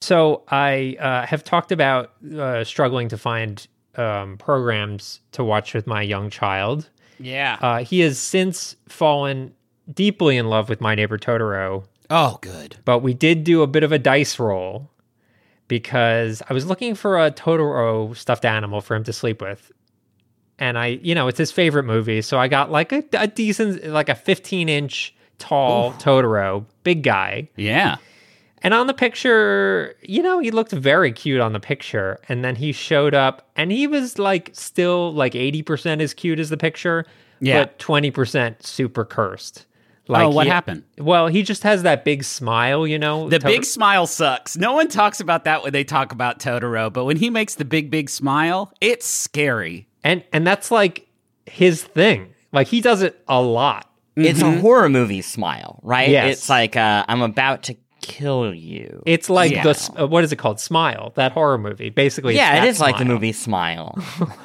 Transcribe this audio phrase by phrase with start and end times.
[0.00, 3.66] So I uh, have talked about uh, struggling to find
[3.96, 6.88] um, programs to watch with my young child.
[7.18, 7.58] Yeah.
[7.60, 9.52] Uh, he has since fallen
[9.92, 12.76] deeply in love with My Neighbor Totoro, oh, good.
[12.84, 14.90] but we did do a bit of a dice roll
[15.68, 19.70] because I was looking for a Totoro stuffed animal for him to sleep with.
[20.58, 22.22] And I, you know, it's his favorite movie.
[22.22, 27.48] So I got like a, a decent, like a 15 inch tall Totoro, big guy.
[27.56, 27.96] Yeah.
[28.62, 32.18] And on the picture, you know, he looked very cute on the picture.
[32.28, 36.50] And then he showed up and he was like still like 80% as cute as
[36.50, 37.06] the picture,
[37.40, 37.60] Yeah.
[37.64, 39.66] but 20% super cursed.
[40.10, 40.82] oh, what he- happened?
[40.98, 43.28] Well, he just has that big smile, you know.
[43.28, 44.56] The Tot- big smile sucks.
[44.56, 47.64] No one talks about that when they talk about Totoro, but when he makes the
[47.64, 49.86] big, big smile, it's scary.
[50.02, 51.06] and and that's like
[51.46, 52.34] his thing.
[52.52, 53.86] Like he does it a lot.
[54.16, 56.08] It's a horror movie smile, right?
[56.10, 56.38] Yes.
[56.38, 59.02] It's like uh, I'm about to kill you.
[59.06, 59.62] It's like Yeah.
[59.62, 60.60] the uh, what is it called?
[60.60, 61.90] Smile, that horror movie.
[61.90, 63.96] Basically, yeah, it is that is like the movie Smile.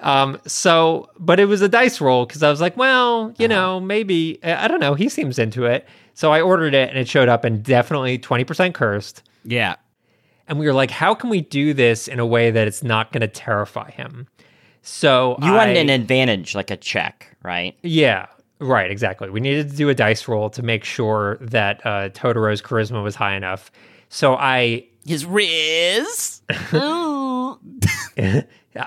[0.00, 3.48] Um, so, but it was a dice roll because I was like, well, you Uh-huh.
[3.48, 4.94] know, maybe I I don't know.
[4.94, 8.44] He seems into it, so I ordered it, and it showed up, and definitely twenty
[8.44, 9.22] percent cursed.
[9.44, 9.74] Yeah.
[10.46, 13.10] And we were like, how can we do this in a way that it's not
[13.12, 14.28] going to terrify him?
[14.82, 17.76] So You wanted I- an advantage, like a check, right?
[17.82, 18.26] Yeah,
[18.60, 19.30] right, exactly.
[19.30, 23.14] We needed to do a dice roll to make sure that uh, Totoro's charisma was
[23.14, 23.70] high enough.
[24.08, 26.42] So I His Riz.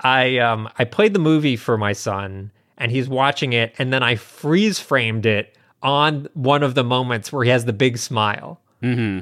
[0.04, 4.02] I um I played the movie for my son and he's watching it and then
[4.02, 8.60] I freeze framed it on one of the moments where he has the big smile.
[8.82, 9.20] hmm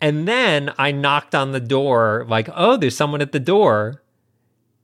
[0.00, 4.02] And then I knocked on the door like, "Oh, there's someone at the door."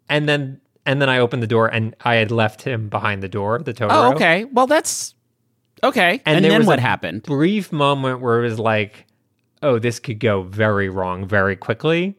[0.08, 3.28] And then and then I opened the door and I had left him behind the
[3.28, 3.90] door, the Totoro.
[3.90, 4.44] Oh, okay.
[4.46, 5.14] Well, that's
[5.84, 6.22] okay.
[6.24, 7.24] And, there then was what a happened?
[7.24, 9.04] Brief moment where it was like,
[9.62, 12.16] "Oh, this could go very wrong very quickly."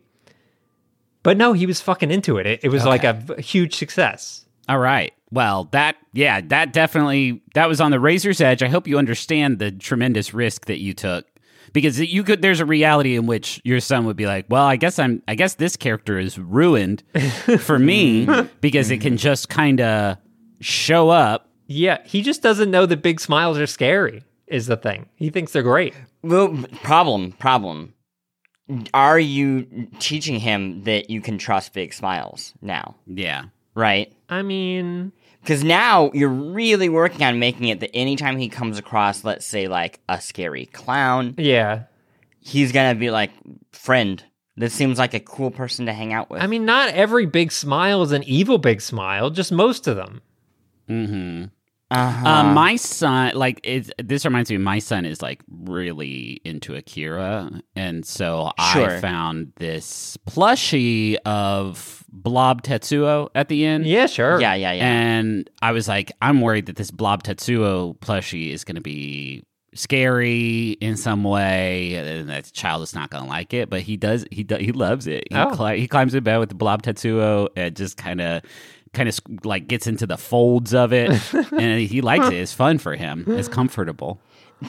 [1.23, 2.45] But no, he was fucking into it.
[2.45, 4.45] It, it was like a huge success.
[4.69, 5.13] All right.
[5.31, 8.61] Well, that yeah, that definitely that was on the razor's edge.
[8.61, 11.25] I hope you understand the tremendous risk that you took
[11.73, 14.75] because you could there's a reality in which your son would be like, "Well, I
[14.75, 17.03] guess I'm I guess this character is ruined
[17.59, 18.27] for me
[18.61, 20.17] because it can just kind of
[20.61, 24.23] show up." Yeah, he just doesn't know that big smiles are scary.
[24.47, 25.93] Is the thing he thinks they're great.
[26.23, 27.93] Well, problem, problem.
[28.93, 33.45] Are you teaching him that you can trust big smiles now, Yeah.
[33.73, 34.11] right?
[34.29, 39.23] I mean, Because now you're really working on making it that anytime he comes across,
[39.23, 41.83] let's say, like a scary clown, yeah.
[42.39, 43.31] he's gonna be like,
[43.71, 44.23] friend,
[44.57, 46.41] this seems like a cool person to hang out with.
[46.41, 49.29] I mean, not every big smile is an evil big smile.
[49.29, 50.21] Just most of them.
[50.89, 51.45] Mm-hmm.
[51.91, 52.27] Uh-huh.
[52.27, 54.57] Um, my son, like, it, this reminds me.
[54.57, 62.61] My son is like really into Akira, and so I found this plushie of Blob
[62.61, 63.85] Tetsuo at the end.
[63.87, 64.39] Yeah, sure.
[64.39, 64.83] yeah, yeah, yeah.
[64.85, 69.43] And I was like, I'm worried that this Blob Tetsuo plushie is going to be
[69.73, 73.69] scary in some way, and that the child is not going to like it.
[73.69, 74.25] But he does.
[74.31, 75.25] He do, he loves it.
[75.29, 75.51] He, Oh.
[75.51, 78.41] cli- he climbs in bed with the Blob Tetsuo and just kind of.
[78.99, 81.09] Kind of like gets into the folds of it,
[81.53, 82.33] and he likes it.
[82.33, 83.23] It's fun for him.
[83.27, 84.19] It's comfortable.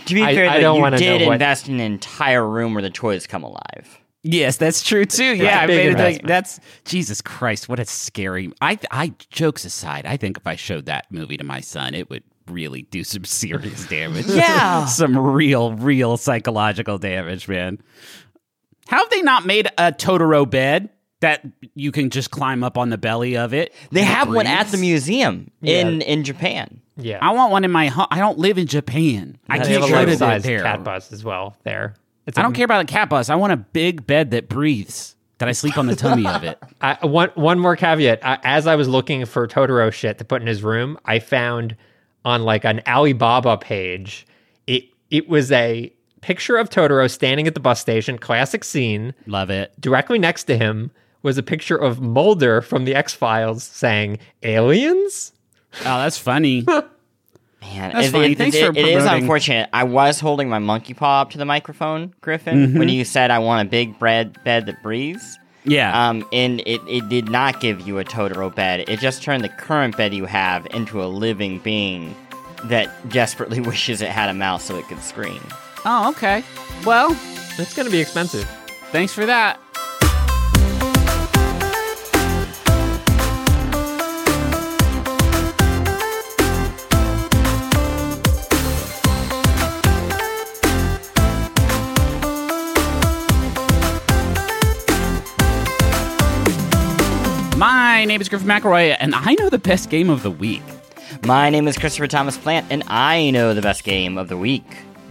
[0.06, 1.80] to be I- fair, I though, don't you wanna did know what- invest in an
[1.80, 3.98] entire room where the toys come alive.
[4.22, 5.32] Yes, that's true too.
[5.32, 7.68] a Yeah, I made it like that's Jesus Christ.
[7.68, 8.52] What a scary.
[8.60, 12.08] I I jokes aside, I think if I showed that movie to my son, it
[12.08, 14.26] would really do some serious damage.
[14.28, 14.84] Yeah.
[14.86, 17.78] some real, real psychological damage, man.
[18.86, 21.44] How have they not made a Totoro bed that
[21.74, 23.72] you can just climb up on the belly of it?
[23.90, 24.80] They and it have one at the breathes?
[24.80, 25.80] museum Yeah.
[25.80, 26.80] in in Japan.
[26.96, 27.18] yeah.
[27.22, 28.06] I want one in my home.
[28.10, 29.38] I don't live in Japan.
[29.48, 30.62] I can't have a go to life-size there.
[30.62, 31.56] cat bus as well.
[31.64, 31.94] There.
[32.26, 33.30] It's I a- don't care about a cat bus.
[33.30, 35.16] I want a big bed that breathes.
[35.38, 36.62] That I sleep on the tummy of it.
[36.82, 38.18] I, one one more caveat.
[38.22, 41.76] I, as I was looking for Totoro shit to put in his room, I found
[42.26, 44.26] on like an Alibaba page,
[44.66, 49.14] it it was a picture of Totoro standing at the bus station, classic scene.
[49.26, 49.72] Love it.
[49.80, 50.90] Directly next to him
[51.22, 55.32] was a picture of Mulder from the X Files saying "Aliens."
[55.80, 56.64] Oh, that's funny.
[57.60, 58.32] Man, That's it, funny.
[58.32, 59.68] it- Thanks it- for it is unfortunate.
[59.72, 62.78] I was holding my monkey paw up to the microphone, Griffin, Mm-hmm.
[62.78, 65.38] when you said I want a big bread bed that breathes.
[65.64, 66.08] Yeah.
[66.08, 68.88] Um, and it, it did not give you a Totoro bed.
[68.88, 72.16] It just turned the current bed you have into a living being
[72.64, 75.42] that desperately wishes it had a mouth so it could scream.
[75.84, 76.42] oh, okay.
[76.86, 77.10] Well,
[77.58, 78.44] It's going to be expensive.
[78.90, 79.60] thanks for that.
[98.00, 100.62] My name is Griffin McElroy, and I know the best game of the week.
[101.26, 104.64] My name is Christopher Thomas Plante, and I know the best game of the week.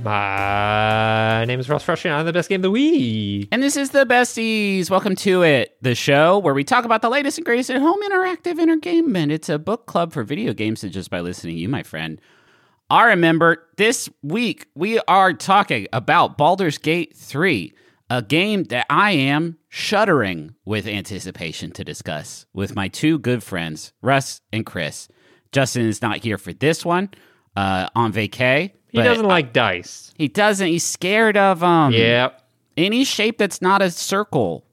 [0.04, 3.48] My name is Russ and I'm the best game of the week.
[3.52, 4.90] And this is the Besties.
[4.90, 8.02] Welcome to it, the show where we talk about the latest and greatest at home
[8.10, 9.32] interactive entertainment.
[9.32, 12.20] It's a book club for video games, and just by listening to you, my friend.
[12.90, 17.72] I remember this week we are talking about Baldur's Gate 3,
[18.10, 23.94] a game that I am shuddering with anticipation to discuss with my two good friends,
[24.02, 25.08] Russ and Chris.
[25.52, 27.10] Justin is not here for this one
[27.56, 28.72] uh, on vacay.
[28.92, 30.12] He doesn't like dice.
[30.16, 30.68] He doesn't.
[30.68, 31.92] He's scared of them.
[31.94, 32.30] Yeah.
[32.76, 34.66] Any shape that's not a circle.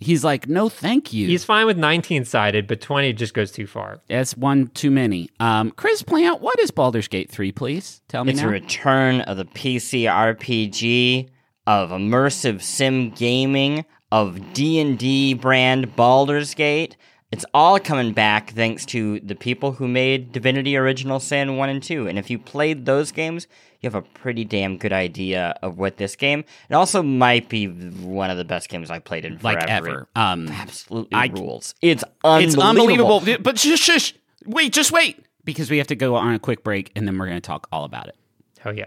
[0.00, 1.26] He's like, no, thank you.
[1.26, 4.00] He's fine with 19 sided, but 20 just goes too far.
[4.08, 5.30] That's one too many.
[5.40, 8.02] Um, Chris Plante, what is Baldur's Gate 3, please?
[8.08, 8.48] Tell me It's now.
[8.48, 11.30] a return of the PC RPG
[11.66, 16.96] of immersive sim gaming of D&D brand Baldur's Gate.
[17.32, 21.82] It's all coming back thanks to the people who made Divinity Original Sin 1 and
[21.82, 22.06] 2.
[22.06, 23.48] And if you played those games,
[23.80, 26.44] you have a pretty damn good idea of what this game.
[26.70, 29.58] It also might be one of the best games I've played in forever.
[29.58, 30.08] like ever.
[30.14, 31.74] Um, Absolutely I- rules.
[31.82, 33.16] It's it's unbelievable.
[33.16, 33.42] unbelievable.
[33.42, 34.14] But shush, shush.
[34.46, 35.24] Wait, just wait.
[35.44, 37.66] Because we have to go on a quick break and then we're going to talk
[37.72, 38.16] all about it.
[38.64, 38.86] Oh, yeah.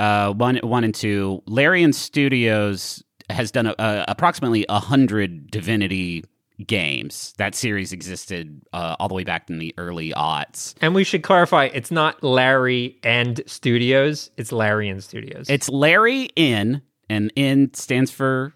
[0.00, 1.42] uh, one, one and two.
[1.46, 6.24] Larian Studios has done a, a, approximately a hundred Divinity
[6.66, 7.32] games.
[7.38, 10.74] That series existed uh, all the way back in the early aughts.
[10.80, 15.48] And we should clarify it's not Larry and Studios, it's Larian Studios.
[15.48, 18.52] It's Larry in, and in stands for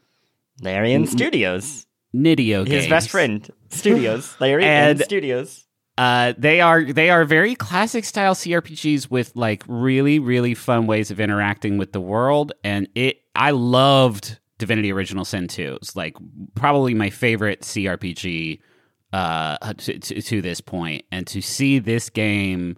[0.60, 1.86] Larian Studios.
[2.14, 2.88] Nidio His Games.
[2.90, 3.50] best friend.
[3.70, 4.36] Studios.
[4.38, 5.66] Larry and, And- Studios.
[5.96, 11.10] Uh, they are they are very classic style CRPGs with like really really fun ways
[11.12, 15.78] of interacting with the world, and it I loved Divinity Original Sin 2.
[15.80, 16.16] It's like
[16.54, 18.60] probably my favorite CRPG
[19.12, 22.76] uh, to, to, to this point, and to see this game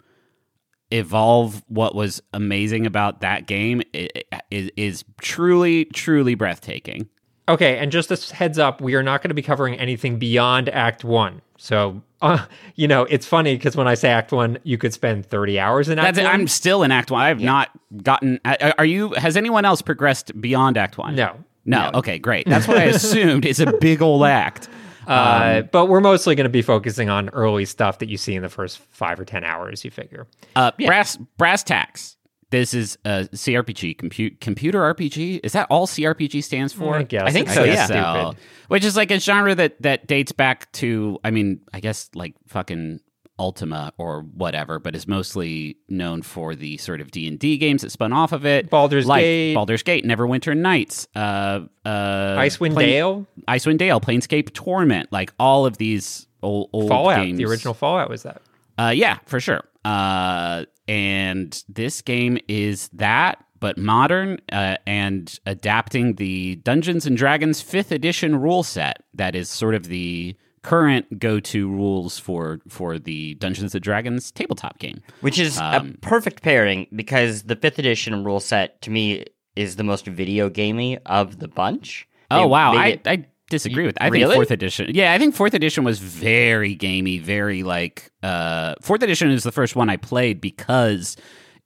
[0.91, 7.09] evolve what was amazing about that game is, is truly truly breathtaking.
[7.49, 10.67] Okay, and just a heads up, we are not going to be covering anything beyond
[10.69, 11.41] Act One.
[11.57, 15.25] So, uh, you know, it's funny because when I say Act One, you could spend
[15.25, 16.23] thirty hours in Act That's it.
[16.23, 16.41] One.
[16.41, 17.21] I'm still in Act One.
[17.21, 17.69] I have not
[18.03, 18.39] gotten.
[18.77, 19.13] Are you?
[19.13, 21.15] Has anyone else progressed beyond Act One?
[21.15, 21.35] no,
[21.65, 21.91] No.
[21.95, 22.45] Okay, great.
[22.49, 23.45] That's what I assumed.
[23.45, 24.67] It's a big old act.
[25.07, 28.41] uh, but we're mostly going to be focusing on early stuff that you see in
[28.41, 29.85] the first five or ten hours.
[29.85, 30.27] You figure.
[30.55, 32.16] Uh, Brass brass tacks.
[32.49, 35.41] This is a CRPG, compute computer RPG.
[35.43, 36.95] Is that all CRPG stands for?
[36.95, 37.23] I guess.
[37.25, 38.29] I think It's so, just yeah.
[38.29, 38.41] Stupid.
[38.69, 42.35] Which is like a genre that that dates back to, I mean, I guess like
[42.47, 43.01] fucking
[43.39, 47.81] Ultima or whatever, but is mostly known for the sort of D and D games
[47.83, 48.69] that spun off of it.
[48.69, 49.53] Baldur's like Gate.
[49.53, 51.89] Baldur's Gate, Neverwinter Nights, uh, uh,
[52.37, 57.17] Icewind Plane- Dale, Icewind Dale, Planescape Torment, like all of these old, old Fallout.
[57.23, 57.37] games.
[57.37, 58.41] The original Fallout was that.
[58.79, 59.61] Uh, yeah, for sure.
[59.85, 67.61] Uh, and this game is that, but modern uh, and adapting the Dungeons and Dragons
[67.61, 69.03] fifth edition rule set.
[69.13, 74.79] That is sort of the current go-to rules for for the Dungeons and Dragons tabletop
[74.79, 75.01] game.
[75.21, 79.25] Which is Um, a perfect pairing because the fifth edition rule set to me
[79.55, 82.07] is the most video gamey of the bunch.
[82.29, 83.97] Oh wow, they I, I disagree with.
[84.01, 84.25] I really?
[84.25, 84.91] think fourth edition.
[84.93, 89.51] Yeah, I think fourth edition was very gamey, very like uh fourth edition is the
[89.51, 91.17] first one I played because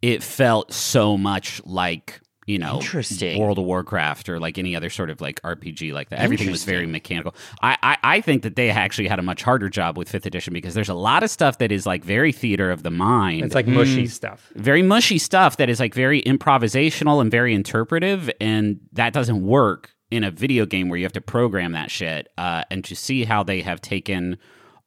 [0.02, 3.40] it felt so much like you know Interesting.
[3.40, 6.20] World of Warcraft or like any other sort of like RPG like that.
[6.20, 7.36] Everything was very mechanical.
[7.62, 10.52] I, I I think that they actually had a much harder job with fifth edition
[10.52, 13.54] because there's a lot of stuff that is like very theater of the mind It's
[13.56, 14.52] like mushy stuff.
[14.56, 19.92] very mushy stuff that is like very improvisational and very interpretive and that doesn't work
[20.12, 23.24] in a video game where you have to program that shit uh, and to see
[23.24, 24.38] how they have taken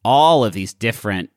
[0.04, 1.30] all of these different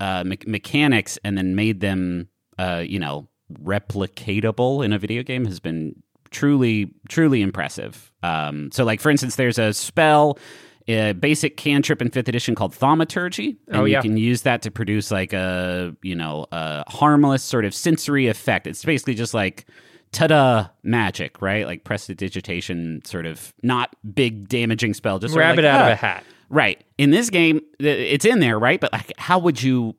[0.00, 3.28] uh, me- mechanics and then made them uh, you know
[3.62, 5.94] replicatable in a video game has been
[6.30, 8.10] truly truly impressive.
[8.22, 10.38] Um, so like for instance there's a spell
[10.86, 14.70] a basic cantrip in fifth edition called thaumaturgy and Oh, you can use that to
[14.70, 18.66] produce like a you know a harmless sort of sensory effect.
[18.66, 19.66] It's basically just like
[20.14, 25.80] ta-da magic right like prestidigitation sort of not big damaging spell just Rabbit like, out
[25.82, 26.24] of a hat.
[26.50, 26.84] Right.
[26.98, 28.80] In this game, it's in there, right?
[28.80, 29.96] But like, how would you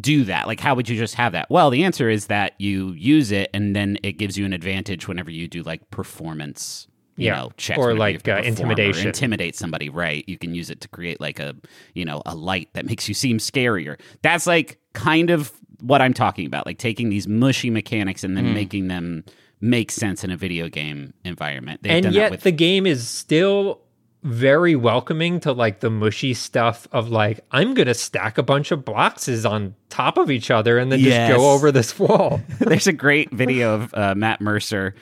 [0.00, 0.46] do that?
[0.46, 1.50] Like, how would you just have that?
[1.50, 5.08] Well, the answer is that you use it, and then it gives you an advantage
[5.08, 6.86] whenever you do like performance.
[7.16, 7.34] You Yeah.
[7.34, 9.08] know, checks Or, like, uh, intimidation.
[9.08, 10.24] intimidate somebody, right?
[10.28, 11.56] You can use it to create like a,
[11.94, 13.98] you know, a light that makes you seem scarier.
[14.22, 18.46] That's like kind of what I'm talking about, like taking these mushy mechanics and then
[18.46, 18.54] Hmm.
[18.54, 19.24] making them
[19.60, 21.82] make sense in a video game environment.
[21.82, 23.80] They've and yet with the game is still
[24.24, 28.84] very welcoming to like the mushy stuff of like I'm gonna stack a bunch of
[28.84, 31.28] boxes on top of each other and then Yes.
[31.30, 32.40] just go over this wall.
[32.58, 34.94] There's a great video of uh, Matt Mercer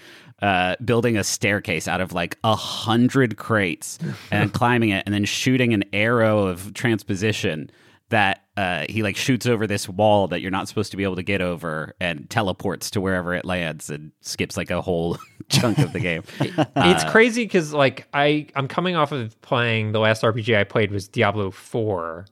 [0.43, 3.99] uh, building a staircase out of like a hundred crates
[4.31, 7.71] and climbing it, and then shooting an arrow of transposition
[8.11, 11.17] that uh, he like shoots over this wall that you're not supposed to be able
[11.17, 15.79] to get over, and teleports to wherever it lands, and skips like a whole chunk
[15.79, 16.23] of the game.
[16.41, 20.91] it's crazy because like I I'm coming off of playing the last RPG I played
[20.91, 22.27] was Diablo 4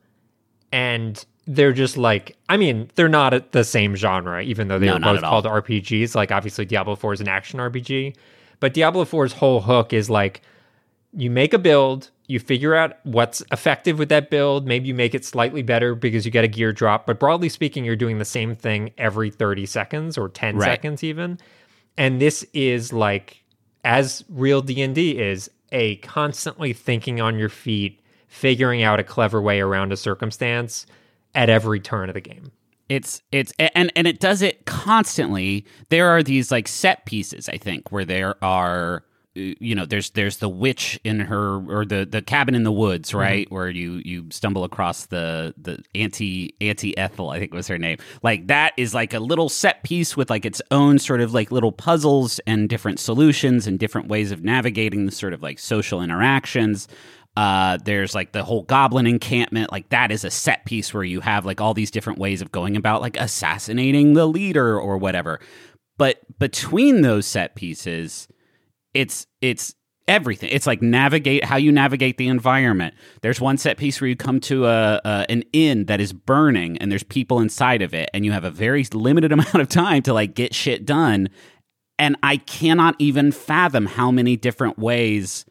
[0.71, 4.87] and they're just like I mean they're not at the same genre even though they
[4.87, 5.41] No, were both all.
[5.41, 8.15] called RPGs like obviously Diablo 4 is an action RPG
[8.59, 10.41] but Diablo 4's whole hook is like
[11.13, 15.13] you make a build you figure out what's effective with that build maybe you make
[15.15, 18.25] it slightly better because you get a gear drop but broadly speaking you're doing the
[18.25, 20.65] same thing every 30 seconds or 10 Right.
[20.65, 21.37] seconds even
[21.97, 23.43] and this is like
[23.83, 29.59] as real d&d is a constantly thinking on your feet figuring out a clever way
[29.61, 30.85] around a circumstance
[31.33, 32.51] at every turn of the game
[32.89, 35.65] It's it's and and it does it constantly.
[35.89, 39.03] There are these like set pieces, I think, where there are
[39.35, 43.13] you know there's there's the witch in her or the the cabin in the woods
[43.13, 47.77] right where you you stumble across the the Auntie Auntie Ethel i think was her
[47.77, 51.33] name like that is like a little set piece with like its own sort of
[51.33, 55.59] like little puzzles and different solutions and different ways of navigating the sort of like
[55.59, 56.87] social interactions
[57.37, 59.69] uh, there's like the whole goblin encampment.
[59.69, 62.49] Like that is a set piece where you have like all these different ways of
[62.51, 65.41] going about like assassinating the leader or whatever.
[65.97, 68.29] But between those set pieces,
[68.95, 69.75] it's it's
[70.07, 70.49] everything.
[70.51, 72.95] It's like navigate how you navigate the environment.
[73.21, 76.77] There's one set piece where you come to a, a an inn that is burning
[76.77, 80.01] and there's people inside of it, and you have a very limited amount of time
[80.03, 81.29] to like get shit done.
[81.97, 85.45] And I cannot even fathom how many different ways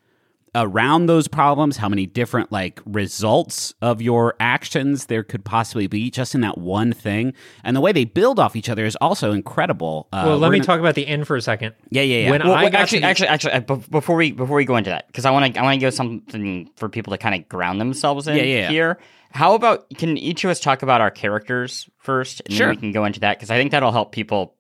[0.55, 6.11] around those problems, how many different like results of your actions there could possibly be
[6.11, 7.33] just in that one thing.
[7.65, 10.09] And the way they build off each other is also incredible.
[10.13, 12.31] Uh, well let me gonna- talk about the end for a second Yeah, yeah, yeah.
[12.31, 14.77] when Well, i wait, got actually, the- actually, actually, uh, before we before we go
[14.77, 17.35] into that, because I want to I want to give something for people to kind
[17.35, 18.69] of ground themselves in Yeah, yeah, yeah.
[18.71, 18.99] here.
[19.33, 22.69] How about can each of us talk about our characters first, and Sure.
[22.69, 24.55] then we can go into that because I think that'll help people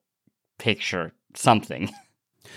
[0.59, 1.89] picture something.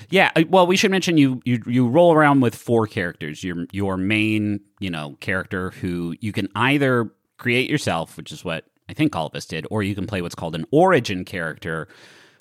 [0.10, 3.44] Yeah, well, we should mention you you you roll around with four characters.
[3.44, 8.66] Your your main, you know, character who you can either create yourself, which is what
[8.90, 11.88] I think all of us did, or you can play what's called an origin character,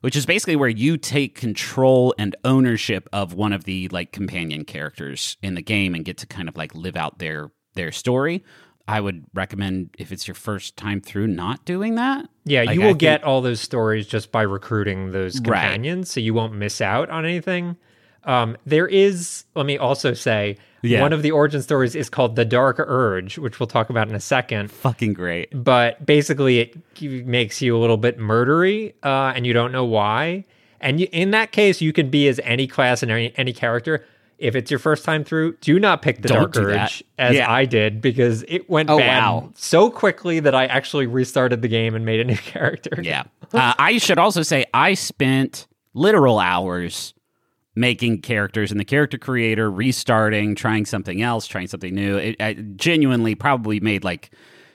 [0.01, 4.65] which is basically where you take control and ownership of one of the like companion
[4.65, 8.43] characters in the game and get to kind of like live out their their story.
[8.89, 12.29] I would recommend if it's your first time through not doing that.
[12.45, 15.45] Yeah, Like, you I will think- get all those stories just by recruiting those Right.
[15.63, 17.77] companions, so you won't miss out on anything.
[18.25, 21.01] Um, there is, let me also say, Yeah.
[21.01, 24.15] one of the origin stories is called The Dark Urge, which we'll talk about in
[24.15, 24.71] a second.
[24.71, 25.49] Fucking great.
[25.53, 26.77] But basically, it
[27.27, 30.45] makes you a little bit murdery, uh, and you don't know why.
[30.81, 34.05] And you, in that case, you can be as any class and any, any character.
[34.39, 36.67] If it's your first time through, do not pick the Don't Dark.
[36.67, 37.51] Urge as Yeah.
[37.51, 39.51] I did because it went Oh, bad wow.
[39.55, 43.01] so quickly that I actually restarted the game and made a new character.
[43.03, 43.25] Yeah.
[43.55, 47.15] Uh, I should also say I spent literal hours
[47.75, 52.17] making characters in the character creator, restarting, trying something else, trying something new.
[52.17, 54.31] It, I genuinely probably made like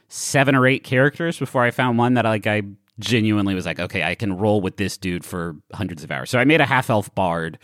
[0.08, 2.64] seven or eight characters before I found one that like I
[3.00, 6.30] genuinely was like, okay, I can roll with this dude for hundreds of hours.
[6.30, 7.58] So I made a half elf bard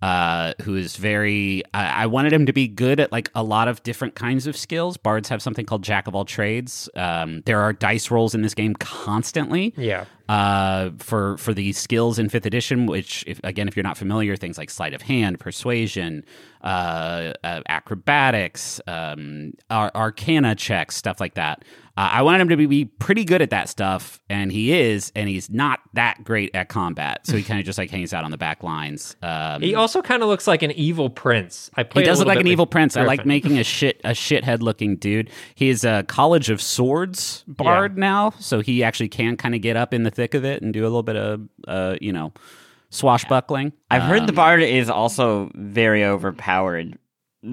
[0.00, 1.62] uh, who is very.
[1.74, 4.56] I, I wanted him to be good at like a lot of different kinds of
[4.56, 4.96] skills.
[4.96, 6.88] Bards have something called Jack of all trades.
[6.94, 9.74] Um, there are dice rolls in this game constantly.
[9.76, 10.04] Yeah.
[10.28, 14.36] Uh, for for the skills in fifth edition, which if, again, if you're not familiar,
[14.36, 16.22] things like sleight of hand, persuasion,
[16.62, 21.64] uh, uh, acrobatics, um, ar- arcana checks, stuff like that.
[21.98, 25.10] Uh, I wanted him to be, be pretty good at that stuff, and he is,
[25.16, 27.26] and he's not that great at combat.
[27.26, 29.16] So he kind of just like hangs out on the back lines.
[29.20, 31.72] Um, He also kind of looks like an evil prince.
[31.76, 32.96] I he does look like an evil with prince.
[32.96, 35.28] I like making a shit a shithead looking dude.
[35.56, 39.92] He's a College of Swords bard now, so he actually can kind of get up
[39.92, 42.32] in the thick of it and do a little bit of uh, you know
[42.90, 43.72] swashbuckling.
[43.90, 46.96] I've heard the Um, bard is also very overpowered.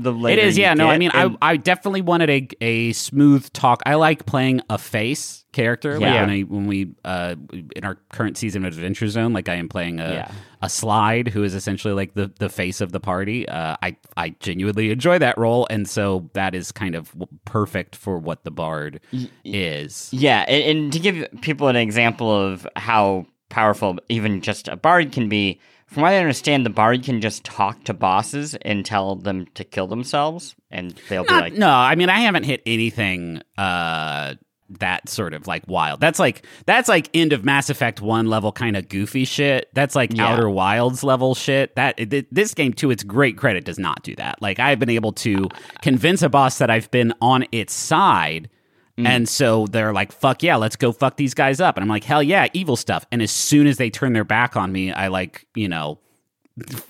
[0.04, 0.74] The It later is, you yeah.
[0.74, 3.82] No, I mean, and- I I definitely wanted a a smooth talk.
[3.86, 5.94] I like playing a face character.
[5.94, 6.22] Like Yeah.
[6.22, 7.36] when I when we uh
[7.76, 10.32] in our current season of Adventure Zone, like I am playing a Yeah.
[10.62, 13.48] a slide who is essentially like the the face of the party.
[13.48, 17.14] Uh, I I genuinely enjoy that role, and so that is kind of
[17.46, 19.00] perfect for what the bard
[19.44, 20.10] is.
[20.12, 25.12] Yeah, and, and to give people an example of how powerful even just a bard
[25.12, 29.16] can be, from what I understand, the bard can just talk to bosses and tell
[29.16, 33.42] them to kill themselves, and they'll be like, no, I mean I haven't hit anything
[33.58, 34.36] uh
[34.80, 36.00] that sort of like wild.
[36.00, 39.70] That's like that's like end of Mass Effect 1 level kind of goofy shit.
[39.74, 40.28] That's like Yeah.
[40.30, 41.76] Outer Wilds level shit.
[41.76, 44.42] That th- this game to its great credit does not do that.
[44.42, 45.50] Like I've been able to
[45.84, 48.50] convince a boss that I've been on its side
[48.98, 49.06] Mm.
[49.08, 51.76] and so they're like, fuck yeah, let's go fuck these guys up.
[51.76, 53.06] And I'm like, hell yeah, evil stuff.
[53.12, 56.00] And as soon as they turn their back on me, I like, you know,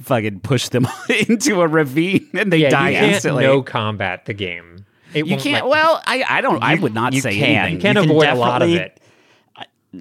[0.03, 0.87] fucking push them
[1.27, 3.43] into a ravine and they Yeah, die you instantly.
[3.45, 4.85] no combat the game.
[5.15, 5.67] It You can't.
[5.67, 6.61] well, I, I don't.
[6.61, 7.43] I would not you say can.
[7.65, 7.75] anything.
[7.77, 8.99] you can't you can avoid a lot of it.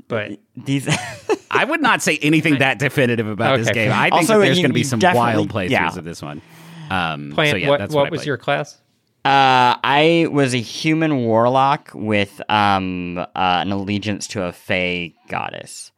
[0.08, 0.88] But these.
[1.50, 3.92] I would not say anything that definitive about this game.
[3.92, 5.96] I think Also, there's going to be some wild playthroughs yeah.
[5.96, 6.42] of this one.
[6.90, 8.80] Um, Plante, so yeah, what, what I was your class?
[9.24, 15.92] Uh, I was a human warlock with um uh, an allegiance to a fey goddess.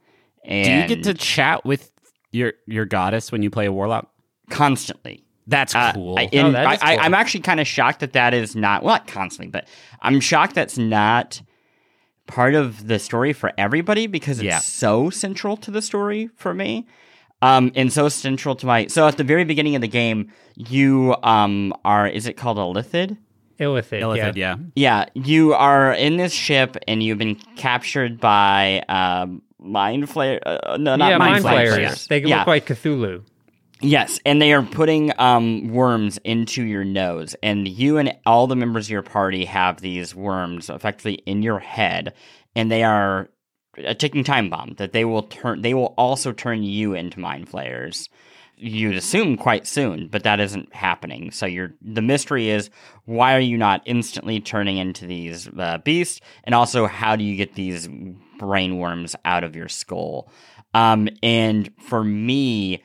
[0.44, 1.90] And Do you get to chat with
[2.30, 4.10] your your goddess when you play a warlock?
[4.48, 5.24] constantly?
[5.48, 6.16] That's Uh, cool.
[6.18, 7.04] I, and Oh, that I, is I, cool.
[7.04, 9.66] I'm actually kind of shocked that that is not well, not constantly, but
[10.02, 11.40] I'm shocked that's not
[12.28, 14.58] part of the story for everybody because it's Yeah.
[14.58, 16.86] so central to the story for me.
[17.42, 18.86] Um, and so central to my.
[18.86, 22.08] So at the very beginning of the game, you um are.
[22.08, 23.18] Is it called a lithid?
[23.58, 24.02] Illithid.
[24.02, 24.56] Illithid, yeah.
[24.56, 24.56] yeah.
[24.74, 30.40] Yeah, you are in this ship and you've been captured by um, mind flare.
[30.46, 31.74] Uh, no, not yeah, mind, mind flayers.
[31.74, 32.06] flayers.
[32.06, 32.38] They yeah.
[32.38, 33.24] look like Cthulhu.
[33.82, 38.56] Yes, and they are putting um, worms into your nose, and you and all the
[38.56, 42.14] members of your party have these worms effectively in your head,
[42.54, 43.28] and they are
[43.78, 45.62] a ticking time bomb that they will turn.
[45.62, 48.08] They will also turn you into mind flayers.
[48.58, 51.30] You'd assume quite soon, but that isn't happening.
[51.30, 52.70] So you're the mystery is
[53.04, 57.36] why are you not instantly turning into these uh, beasts, and also how do you
[57.36, 57.88] get these
[58.38, 60.30] brain worms out of your skull?
[60.72, 62.82] Um, and for me,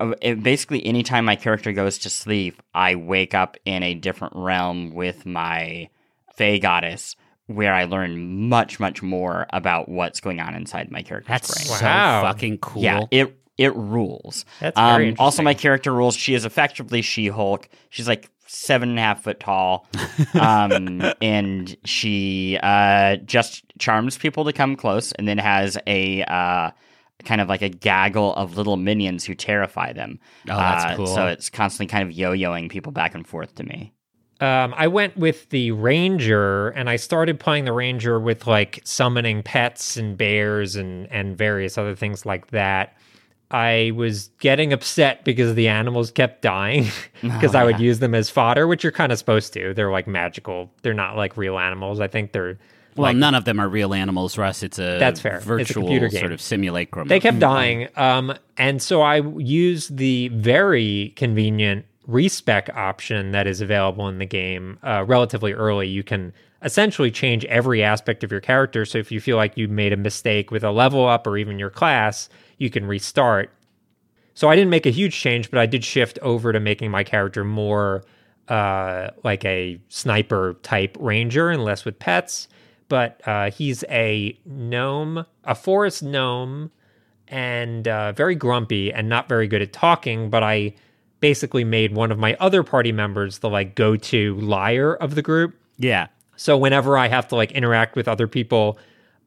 [0.00, 4.34] uh, it, basically anytime my character goes to sleep, I wake up in a different
[4.36, 5.88] realm with my
[6.34, 7.16] Fey goddess,
[7.54, 11.78] where I learn much, much more about what's going on inside my character's That's brain.
[11.78, 12.22] so Wow.
[12.22, 12.82] fucking cool.
[12.82, 14.44] Yeah, it it rules.
[14.60, 16.16] That's very um, also, my character rules.
[16.16, 17.68] She is effectively She Hulk.
[17.90, 19.86] She's like seven and a half foot tall,
[20.34, 26.70] um, and she uh, just charms people to come close, and then has a uh,
[27.24, 30.18] kind of like a gaggle of little minions who terrify them.
[30.48, 31.06] Oh, that's Uh, cool.
[31.06, 33.92] So it's constantly kind of yo-yoing people back and forth to me.
[34.42, 39.42] Um, I went with the ranger, and I started playing the ranger with like summoning
[39.42, 42.96] pets and bears and and various other things like that.
[43.52, 46.86] I was getting upset because the animals kept dying
[47.20, 47.84] because Oh, I would yeah.
[47.84, 49.74] use them as fodder, which you're kind of supposed to.
[49.74, 50.72] They're like magical.
[50.82, 52.00] They're not like real animals.
[52.00, 52.58] I think they're
[52.96, 54.62] well, like- none of them are real animals, Russ.
[54.62, 55.36] It's a That's fair.
[55.36, 56.20] It's a virtual computer game.
[56.20, 57.08] sort of simulacrum.
[57.08, 57.88] They kept dying.
[57.96, 64.26] Um, and so I used the very convenient respec option that is available in the
[64.26, 65.88] game uh, relatively early.
[65.88, 68.84] You can essentially change every aspect of your character.
[68.84, 71.58] So if you feel like you made a mistake with a level up or even
[71.58, 73.50] your class, you can restart.
[74.34, 77.04] So I didn't make a huge change, but I did shift over to making my
[77.04, 78.04] character more
[78.48, 82.48] uh, like a sniper type ranger and less with pets.
[82.88, 86.70] But uh, he's a gnome, a forest gnome,
[87.28, 90.28] and uh, very grumpy and not very good at talking.
[90.30, 90.74] But I
[91.22, 95.22] basically made one of my other party members the like go to liar of the
[95.22, 95.54] group.
[95.78, 96.08] Yeah.
[96.36, 98.78] So whenever I have to like interact with other people,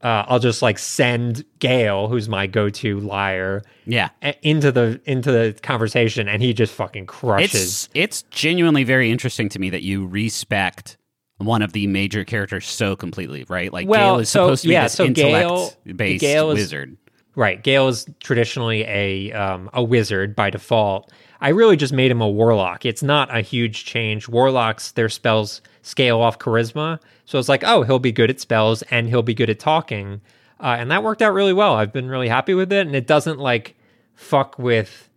[0.04, 4.10] uh, I'll just like send Gale, who's my go to liar, Yeah.
[4.22, 7.54] a- into the into the conversation, and he just fucking crushes.
[7.54, 10.98] It's it's genuinely very interesting to me that you respec
[11.38, 13.74] one of the major characters so completely, right?
[13.74, 16.52] Like Well, Gale is so- supposed to be yeah, this so Gale- intellect based Gale
[16.52, 16.98] is- wizard.
[17.38, 17.62] Right.
[17.62, 21.12] Gale is traditionally a um, a wizard by default.
[21.42, 22.86] I really just made him a warlock.
[22.86, 24.28] It's not a huge change.
[24.28, 27.00] Warlocks, their spells scale off charisma.
[27.26, 30.22] So it's like, oh, he'll be good at spells and he'll be good at talking.
[30.60, 31.74] Uh, and that worked out really well.
[31.76, 32.86] I've been really happy with it.
[32.88, 33.76] And it doesn't like
[34.16, 35.10] fuck with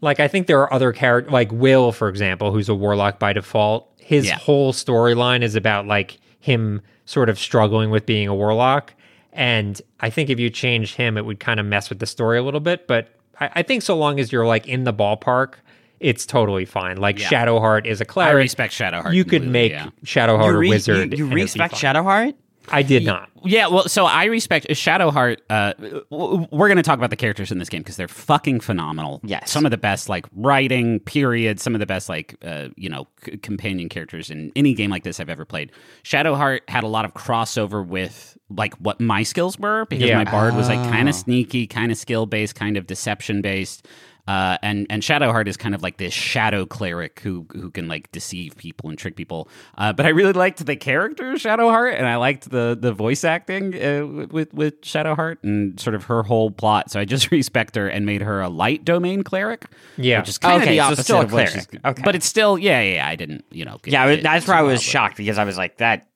[0.00, 3.32] like I think there are other characters like Will, for example, who's a warlock by
[3.32, 3.90] default.
[3.98, 4.36] His Yeah.
[4.38, 8.94] whole storyline is about like him sort of struggling with being a warlock.
[9.32, 12.38] And I think if you change him, it would kind of mess with the story
[12.38, 12.86] a little bit.
[12.86, 13.08] But
[13.40, 15.54] I, I think so long as you're like in the ballpark,
[16.00, 16.96] it's totally fine.
[16.98, 17.28] Like Yeah.
[17.28, 18.42] Shadowheart is a I cleric.
[18.44, 19.12] respec Shadowheart.
[19.14, 19.90] you could make yeah.
[20.04, 20.96] Shadowheart you, a wizard.
[20.96, 21.80] you, and you respec fine.
[21.80, 22.34] Shadowheart?
[22.68, 23.30] I did not.
[23.44, 25.36] Yeah, well, so I respec Shadowheart.
[25.48, 25.74] Uh,
[26.10, 29.20] we're going to talk about the characters in this game because they're fucking phenomenal.
[29.22, 29.52] Yes.
[29.52, 30.98] some of the best like writing.
[30.98, 31.60] Period.
[31.60, 35.04] Some of the best like uh, you know c- companion characters in any game like
[35.04, 35.70] this I've ever played.
[36.02, 40.18] Shadowheart had a lot of crossover with like what my skills were because Yeah.
[40.22, 41.10] my bard was like kind Oh.
[41.10, 43.86] of sneaky, kind of skill based, kind of deception based.
[44.28, 48.10] Uh, and and Shadowheart is kind of like this shadow cleric who who can like
[48.10, 49.48] deceive people and trick people.
[49.78, 53.72] Uh, but I really liked the character Shadowheart, and I liked the the voice acting
[53.80, 56.90] uh, with with Shadowheart and sort of her whole plot.
[56.90, 59.66] So I just respec her and made her a light domain cleric.
[59.96, 60.18] Yeah.
[60.18, 61.50] which is kind Okay, of the so still a cleric.
[61.50, 62.02] she's- Okay.
[62.04, 62.94] but it's still yeah yeah.
[62.94, 64.84] yeah, I didn't you know get- Yeah, get that's where I was wild with it.
[64.90, 66.08] shocked because I was like that.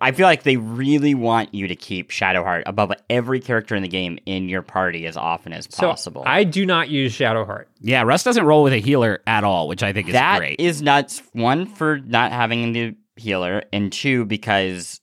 [0.00, 3.88] I feel like they really want you to keep Shadowheart above every character in the
[3.88, 6.22] game in your party as often as So possible.
[6.26, 7.64] I do not use Shadowheart.
[7.80, 10.60] Yeah, Russ doesn't roll with a healer at all, which I think is That great.
[10.60, 11.22] is nuts.
[11.32, 15.00] One for not having the healer, and two because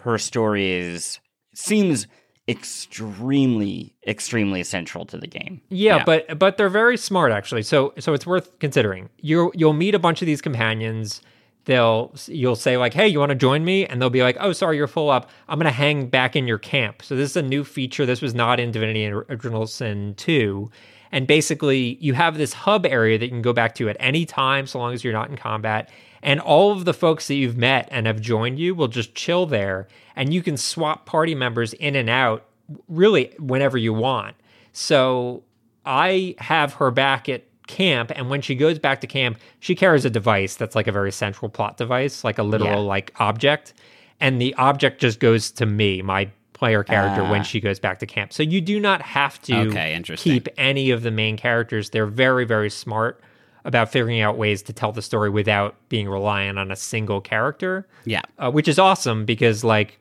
[0.00, 1.18] her story is
[1.54, 2.06] seems
[2.46, 5.60] extremely, extremely central to the game.
[5.70, 6.04] Yeah, Yeah.
[6.04, 7.62] but but they're very smart actually.
[7.62, 9.08] So so it's worth considering.
[9.20, 11.22] You you'll meet a bunch of these companions.
[11.66, 14.52] They'll you'll say like, "Hey, you want to join me?" And they'll be like, "Oh,
[14.52, 15.30] sorry, you're full up.
[15.48, 18.06] I'm going to hang back in your camp." So this is a new feature.
[18.06, 20.70] This was not in Divinity Original Sin 2.
[21.12, 24.26] And basically, you have this hub area that you can go back to at any
[24.26, 25.88] time so long as you're not in combat.
[26.24, 29.46] And all of the folks that you've met and have joined you will just chill
[29.46, 32.46] there and you can swap party members in and out
[32.88, 34.34] really whenever you want.
[34.72, 35.44] So
[35.84, 40.04] I have her back at camp, and when she goes back to camp, she carries
[40.04, 42.88] a device that's like a very central plot device, like a literal Yeah.
[42.88, 43.72] like object,
[44.20, 47.30] and the object just goes to me, my player character, Ah.
[47.30, 48.32] when she goes back to camp.
[48.32, 51.90] So you do not have to Okay, keep any of the main characters.
[51.90, 53.20] They're very very smart
[53.66, 57.86] about figuring out ways to tell the story without being reliant on a single character
[58.04, 59.98] yeah, uh, which is awesome because like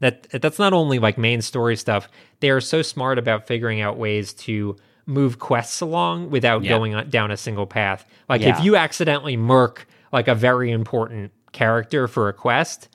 [0.00, 2.08] that that's not only like main story stuff
[2.40, 4.74] they are so smart about figuring out ways to
[5.10, 6.70] move quests along without Yeah.
[6.70, 8.56] going on, down a single path like Yeah.
[8.58, 12.88] if you accidentally murk like a very important character for a quest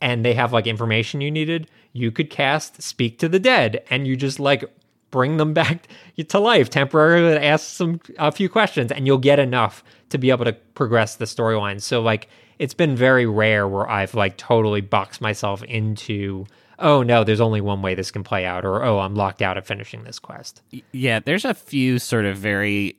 [0.00, 4.06] and they have like information you needed you could cast speak to the dead and
[4.06, 4.64] you just like
[5.10, 5.86] bring them back
[6.28, 10.30] to life temporarily and ask some a few questions and you'll get enough to be
[10.30, 12.28] able to progress the storyline so like
[12.58, 16.44] it's been very rare where i've like totally boxed myself into
[16.78, 19.56] oh no there's only one way this can play out or oh i'm locked out
[19.58, 20.62] of finishing this quest
[20.92, 22.96] Yeah, there's a few sort of very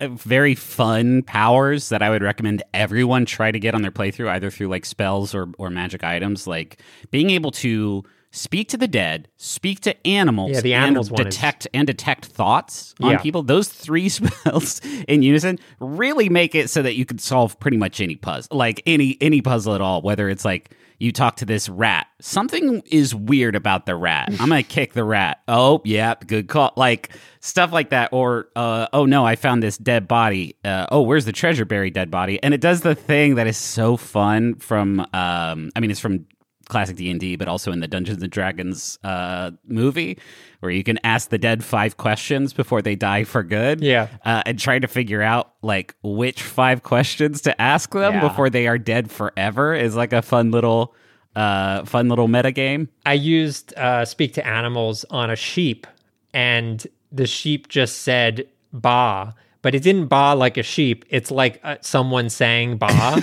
[0.00, 4.28] uh, very fun powers that I would recommend everyone try to get on their playthrough
[4.30, 6.80] either through like spells or or magic items like
[7.12, 11.26] being able to speak to the dead, speak to animals, Yeah, the animals and one
[11.28, 13.18] is- detect and detect thoughts on Yeah.
[13.18, 13.42] people.
[13.44, 18.00] Those three spells in unison really make it so that you can solve pretty much
[18.00, 21.68] any puzzle, like any any puzzle at all, whether it's like you talk to this
[21.68, 22.06] rat.
[22.20, 24.28] Something is weird about the rat.
[24.30, 25.42] I'm gonna kick the rat.
[25.48, 26.72] Oh, yeah, good call.
[26.76, 28.12] Like stuff like that.
[28.12, 30.56] Or uh, oh no, I found this dead body.
[30.64, 32.42] Uh, oh, where's the treasure buried dead body?
[32.42, 35.00] And it does the thing that is so fun from.
[35.00, 36.26] Um, I mean, it's from
[36.68, 40.18] classic D&D but also in the Dungeons and Dragons uh, movie
[40.60, 44.08] where you can ask the dead five questions before they die for good Yeah.
[44.24, 48.20] uh, and try to figure out like which five questions to ask them Yeah.
[48.28, 50.94] before they are dead forever is like a fun little
[51.36, 55.86] uh fun little meta game I used uh, speak to animals on a sheep,
[56.32, 61.04] and the sheep just said "ba," but it didn't "ba" like a sheep.
[61.10, 62.88] It's like uh, someone saying "ba,"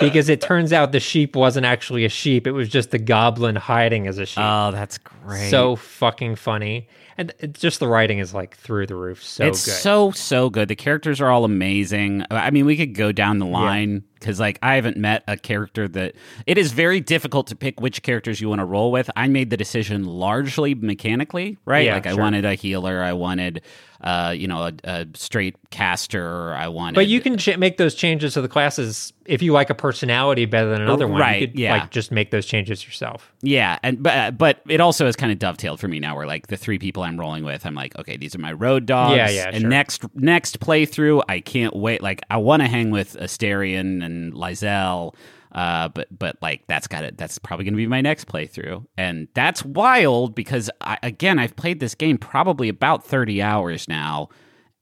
[0.00, 3.56] because it turns out the sheep wasn't actually a sheep; it was just the goblin
[3.56, 4.44] hiding as a sheep.
[4.44, 5.50] Oh, that's great.
[5.50, 9.22] so fucking funny, and it, just the writing is like through the roof.
[9.22, 9.72] So it's good.
[9.72, 10.68] so so good.
[10.68, 12.24] The characters are all amazing.
[12.30, 15.88] I mean, we could go down the line because like I haven't met a character
[15.88, 16.14] that
[16.46, 19.10] it is very difficult to pick which characters you want to roll with.
[19.16, 21.86] I made the decision largely mechanically, right?
[21.86, 22.20] Yeah, like I sure.
[22.20, 23.62] wanted a healer, I wanted
[24.00, 27.94] uh, you know, a, a straight caster, I wanted But you can ch- make those
[27.94, 31.20] changes to the classes if you like a personality better than another one.
[31.20, 31.72] Right, You could, yeah.
[31.78, 33.32] Like just make those changes yourself.
[33.42, 36.16] Yeah, and but but it also has kind of dovetailed for me now.
[36.16, 38.86] Where like the three people I'm rolling with, I'm like, okay, these are my road
[38.86, 39.16] dogs.
[39.16, 39.70] Yeah, yeah, And sure.
[39.70, 42.00] next next playthrough, I can't wait.
[42.00, 45.14] Like I want to hang with Astarion and Lae'zel,
[45.52, 47.16] uh, but but like that's got it.
[47.16, 51.56] That's probably going to be my next playthrough, and that's wild because I, again, I've
[51.56, 54.28] played this game probably about thirty hours now,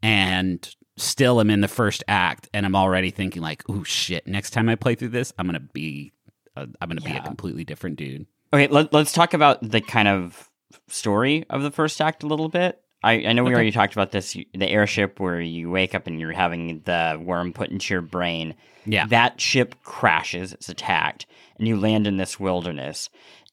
[0.02, 4.50] and still I'm in the first act, and I'm already thinking like, oh shit, next
[4.50, 6.12] time I play through this, I'm gonna be.
[6.58, 8.24] I'm gonna be a completely different dude.
[8.50, 10.48] Okay, let, let's talk about the kind of
[10.88, 12.80] story of the first act a little bit.
[13.06, 16.18] I, I know we already talked about this the airship where you wake up and
[16.18, 18.56] you're having the worm put into your brain.
[18.84, 19.06] Yeah.
[19.06, 23.08] That ship crashes, it's attacked, and you land in this wilderness.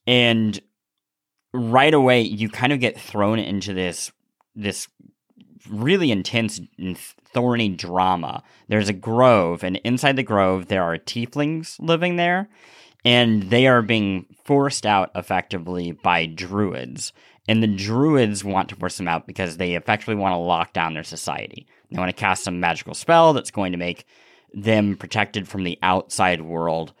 [0.08, 0.60] And
[1.52, 4.10] right away you kind of get thrown into this
[4.56, 4.88] this
[5.70, 8.42] really intense and thorny drama.
[8.66, 12.48] There's a grove, and inside the grove there are tieflings living there
[13.04, 17.12] and they are being forced out effectively by druids.
[17.46, 20.94] And the druids want to force them out because they effectively want to lock down
[20.94, 21.66] their society.
[21.90, 24.06] They want to cast some magical spell that's going to make
[24.54, 26.94] them protected from the outside world.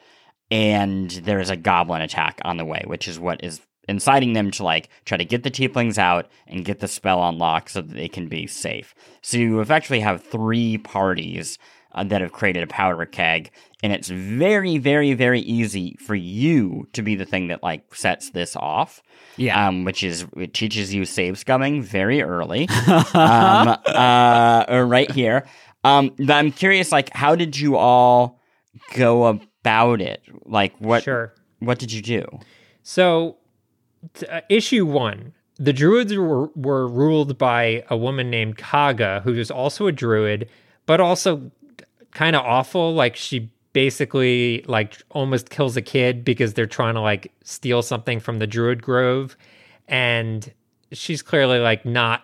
[0.50, 4.64] And there's a goblin attack on the way, which is what is inciting them to
[4.64, 8.08] like try to get the tieflings out and get the spell unlocked so that they
[8.08, 8.94] can be safe.
[9.22, 11.58] So you effectively have three parties
[11.94, 13.50] uh, that have created a powder keg,
[13.82, 18.30] and it's very, very, very easy for you to be the thing that like sets
[18.30, 19.02] this off.
[19.36, 19.68] Yeah.
[19.68, 22.68] Um, which is it teaches you save scumming very early.
[23.14, 25.46] um, uh, right here.
[25.82, 28.40] Um, but I'm curious, like, how did you all
[28.94, 30.22] go about it?
[30.46, 31.34] Like, what Sure.
[31.58, 32.24] what did you do?
[32.82, 33.36] So,
[34.14, 39.34] t- uh, issue one the druids were, were ruled by a woman named Kagha, who
[39.34, 40.48] is also a druid,
[40.86, 41.50] but also
[42.14, 42.94] kind of awful.
[42.94, 48.20] Like, she basically like almost kills a kid because they're trying to like steal something
[48.20, 49.36] from the druid grove
[49.88, 50.52] and
[50.92, 52.22] she's clearly like not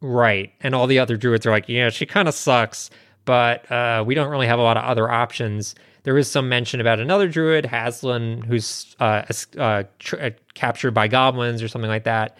[0.00, 2.88] right and all the other druids are like yeah she kind of sucks
[3.26, 6.80] but uh, we don't really have a lot of other options there is some mention
[6.80, 9.22] about another druid Haslin, who's uh,
[9.58, 12.38] uh, tr- uh, captured by goblins or something like that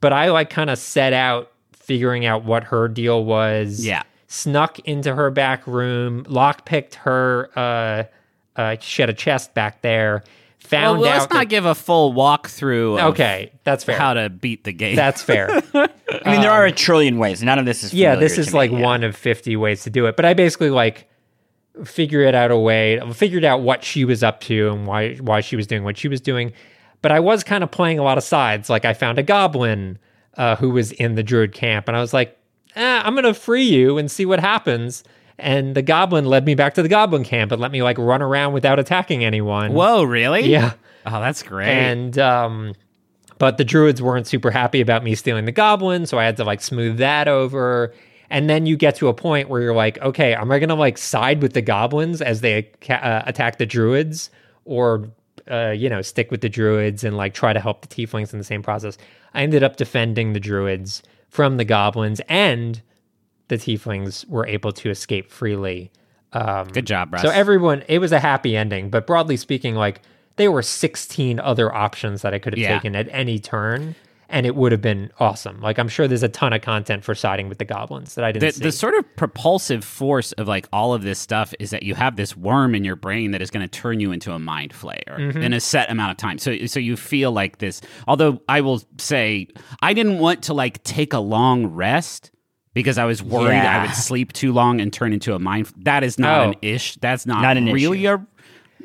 [0.00, 4.04] but i like kind of set out figuring out what her deal was Yeah.
[4.32, 8.02] Snuck into her back room lockpicked her uh,
[8.56, 10.24] uh, she had a chest back there
[10.58, 12.98] found well, out let's not that- give a full walkthrough.
[12.98, 14.96] Of okay that's fair How to beat the game?
[14.96, 17.42] that's fair I mean, there are a trillion ways.
[17.42, 18.80] None of this is yeah familiar this to is me, like yeah.
[18.80, 21.10] one of 50 ways to do it but i basically like
[21.84, 25.56] figured out a way figured out what she was up to and why why she
[25.56, 26.54] was doing what she was doing
[27.02, 29.98] but i was kind of playing a lot of sides like i found a goblin
[30.38, 32.38] uh, who was in the druid camp and i was like
[32.76, 35.04] eh, i'm gonna free you and see what happens.
[35.38, 38.22] And the goblin led me back to the goblin camp and let me like run
[38.22, 39.72] around without attacking anyone.
[39.72, 40.42] Whoa, really?
[40.48, 40.74] yeah.
[41.04, 41.68] Oh, that's great.
[41.68, 42.74] and um
[43.38, 46.44] but the druids weren't super happy about me stealing the goblin so i had to
[46.44, 47.92] like smooth that over.
[48.30, 50.96] And then you get to a point where you're like okay am i gonna like
[50.98, 54.30] side with the goblins as they uh, attack the druids?
[54.64, 55.08] Or
[55.50, 58.38] uh, you know stick with the druids and like try to help the tieflings in
[58.38, 58.96] the same process?
[59.34, 61.02] I ended up defending the druids
[61.32, 62.82] from the goblins and
[63.48, 65.90] the tieflings were able to escape freely
[66.34, 67.22] um, Good job, Russ.
[67.22, 70.00] so everyone, it was a happy ending, but broadly speaking, like
[70.36, 72.74] there were 16 other options that I could have Yeah.
[72.74, 73.94] taken at any turn,
[74.32, 75.60] and it would have been awesome.
[75.60, 78.32] Like I'm sure there's a ton of content for siding with the goblins that I
[78.32, 78.62] didn't the, see.
[78.64, 82.16] the sort of propulsive force of like all of this stuff is that you have
[82.16, 85.16] this worm in your brain that is going to turn you into a mind flayer
[85.18, 85.42] Mm-hmm.
[85.42, 86.38] in a set amount of time.
[86.38, 87.80] So so you feel like this.
[88.08, 89.48] Although I will say
[89.82, 92.30] I didn't want to like take a long rest
[92.74, 95.70] because I was worried I would sleep too long and turn into a mind.
[95.76, 96.48] That is not Oh.
[96.50, 96.94] an ish.
[96.96, 98.14] That's not, Not an really issue.
[98.14, 98.26] a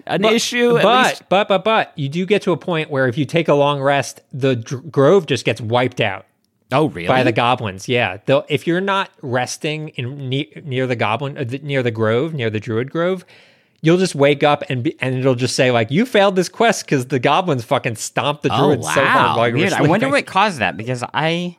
[0.10, 0.78] an issue.
[0.78, 3.48] at but but but but you do get to a point where if you take
[3.48, 6.26] a long rest, the dr- grove just gets wiped out
[6.72, 7.08] oh really?
[7.08, 7.88] by the goblins.
[7.88, 11.92] Yeah, They'll, if you're not resting in ne- near the goblin, uh, the- near the
[11.92, 13.26] grove, near the druid grove,
[13.82, 16.86] you'll just wake up and be, and it'll just say like you failed this quest
[16.86, 19.74] because the goblins fucking stomped the Oh, druids so hard while you were Weird.
[19.74, 21.58] I wonder what caused that because I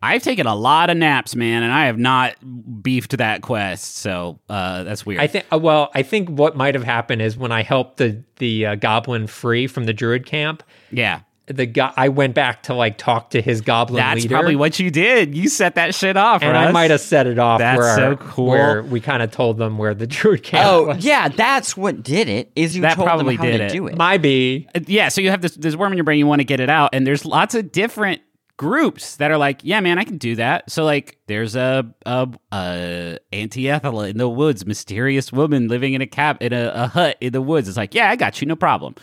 [0.00, 2.34] I've taken a lot of naps, man, and I have not
[2.82, 3.96] beefed that quest.
[3.96, 5.20] So uh, that's weird.
[5.20, 5.46] I think.
[5.52, 8.74] uh, Well, I think what might have happened is when I helped the the uh,
[8.76, 13.30] goblin free from the druid camp, yeah, the guy I went back to like talk
[13.30, 14.34] to his goblin that's leader.
[14.34, 15.34] probably what you did.
[15.34, 17.58] You set that shit off, and I might have set it off.
[17.58, 18.50] That's where, so cool.
[18.50, 21.04] Where we kind of told them where the druid camp Oh, was.
[21.04, 22.52] yeah, that's what did it.
[22.54, 23.72] Is you That told probably them how did to it.
[23.72, 23.96] do it.
[23.96, 24.68] My be.
[24.76, 26.60] Uh, yeah, so you have this this worm in your brain, you want to get
[26.60, 28.20] it out, and there's lots of different
[28.58, 30.70] groups that are like, yeah, man, I can do that.
[30.70, 36.02] So like, there's a a, a Auntie Ethel in the woods, mysterious woman living in
[36.02, 37.68] a cab in a, a hut in the woods.
[37.68, 38.96] It's like, yeah, I got you, no problem.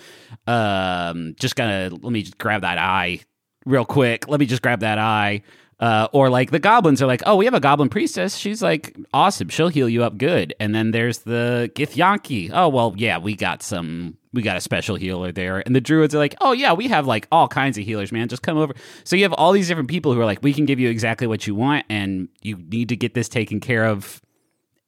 [0.45, 3.21] Um, just gonna let me just grab that eye
[3.65, 4.27] real quick.
[4.27, 5.41] Let me just grab that eye.
[5.77, 8.37] Uh, or like the goblins are like, oh, we have a goblin priestess.
[8.37, 9.49] She's like awesome.
[9.49, 10.53] She'll heal you up good.
[10.59, 12.51] And then there's the Githyanki.
[12.53, 14.17] Oh well, yeah, we got some.
[14.35, 15.63] We got a special healer there.
[15.65, 18.27] And the druids are like, oh yeah, we have like all kinds of healers, man.
[18.27, 18.75] Just come over.
[19.03, 21.25] So you have all these different people who are like, we can give you exactly
[21.25, 24.21] what you want, and you need to get this taken care of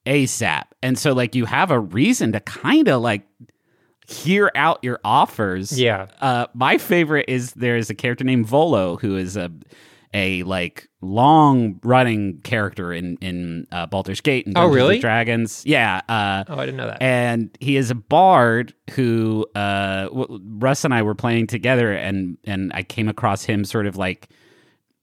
[0.06, 0.66] ASAP.
[0.84, 3.24] And so like you have a reason to kind of like
[4.08, 5.78] hear out your offers.
[5.78, 6.08] Yeah.
[6.22, 9.52] Uh, my favorite is there's a character named Volo who is a
[10.18, 14.96] a like long running character in in uh, Baldur's Gate and Oh, Dungeons really?
[14.96, 15.64] and Dragons.
[15.66, 16.02] Yeah.
[16.10, 17.02] Uh, Oh, I didn't know that.
[17.02, 22.38] and he is a bard who uh, w- Russ and I were playing together, and
[22.46, 24.30] and I came across him sort of like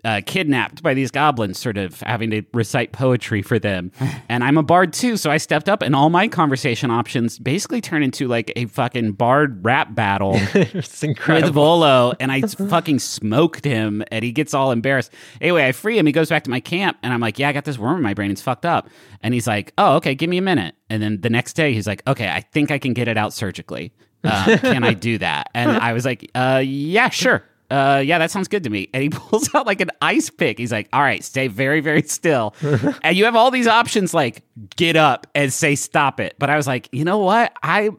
[0.04, 3.90] uh, kidnapped by these goblins, sort of having to recite poetry for them.
[4.28, 7.80] and I'm a bard too, so I stepped up, and all my conversation options basically
[7.80, 11.46] turn into like a fucking bard rap battle it's incredible.
[11.46, 15.12] with Volo, and I fucking smoked him, and he gets all embarrassed.
[15.40, 16.06] Anyway, I free him.
[16.06, 18.02] He goes back to my camp, and I'm like, "Yeah, I got this worm in
[18.02, 18.30] my brain.
[18.30, 18.88] It's fucked up."
[19.22, 21.86] And he's like, "Oh, okay, give me a minute." And then the next day, he's
[21.86, 23.92] like, "Okay, I think I can get it out surgically.
[24.22, 28.30] Uh, can I do that?" And I was like, "Uh, yeah, sure." Uh, yeah, that
[28.30, 28.88] sounds good to me.
[28.92, 30.58] And he pulls out like an ice pick.
[30.58, 32.54] He's like, all right, stay very, very still.
[33.02, 34.42] and you have all these options like
[34.76, 36.34] get up and say stop it.
[36.38, 37.52] But I was like, you know what?
[37.62, 37.90] I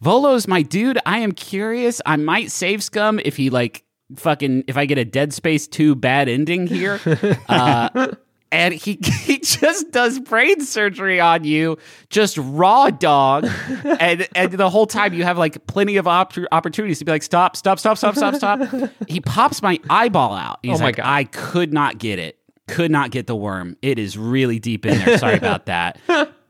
[0.00, 0.98] Volo's my dude.
[1.04, 2.00] I am curious.
[2.06, 3.84] I might save scum if he like
[4.16, 7.00] fucking if I get a Dead Space 2 bad ending here.
[7.48, 8.14] Uh
[8.52, 13.46] and he he just does brain surgery on you, just raw dog,
[14.00, 17.22] and and the whole time you have like plenty of op- opportunities to be like
[17.22, 18.90] stop, stop, stop, stop, stop, stop.
[19.08, 20.58] he pops my eyeball out.
[20.62, 21.06] He's Oh my like, God.
[21.06, 23.76] I could not get it, could not get the worm.
[23.82, 25.18] It is really deep in there.
[25.18, 25.98] Sorry about that,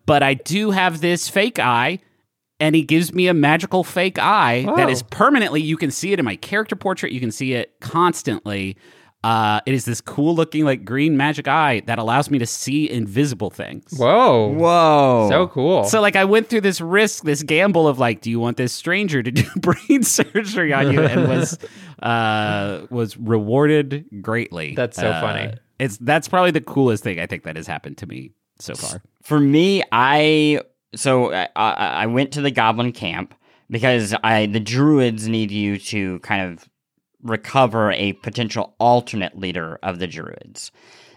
[0.06, 1.98] but I do have this fake eye.
[2.62, 4.92] And he gives me a magical fake eye that Oh.
[4.92, 5.62] is permanently.
[5.62, 7.10] You can see it in my character portrait.
[7.10, 8.76] You can see it constantly.
[9.22, 12.88] Uh, it is this cool looking like green magic eye that allows me to see
[12.90, 13.84] invisible things.
[13.96, 14.48] Whoa.
[14.54, 15.26] Whoa.
[15.30, 15.84] So cool.
[15.84, 18.72] So like I went through this risk, this gamble of like, do you want this
[18.72, 21.58] stranger to do brain surgery on you, and was
[22.02, 24.74] uh, was rewarded greatly.
[24.74, 25.52] That's so Uh, funny.
[25.78, 29.02] It's that's probably the coolest thing I think that has happened to me so far.
[29.22, 30.60] For me, I
[30.94, 33.34] so I, I I went to the goblin camp
[33.70, 36.68] because I the druids need you to kind of
[37.22, 40.70] recover a potential alternate leader of the druids.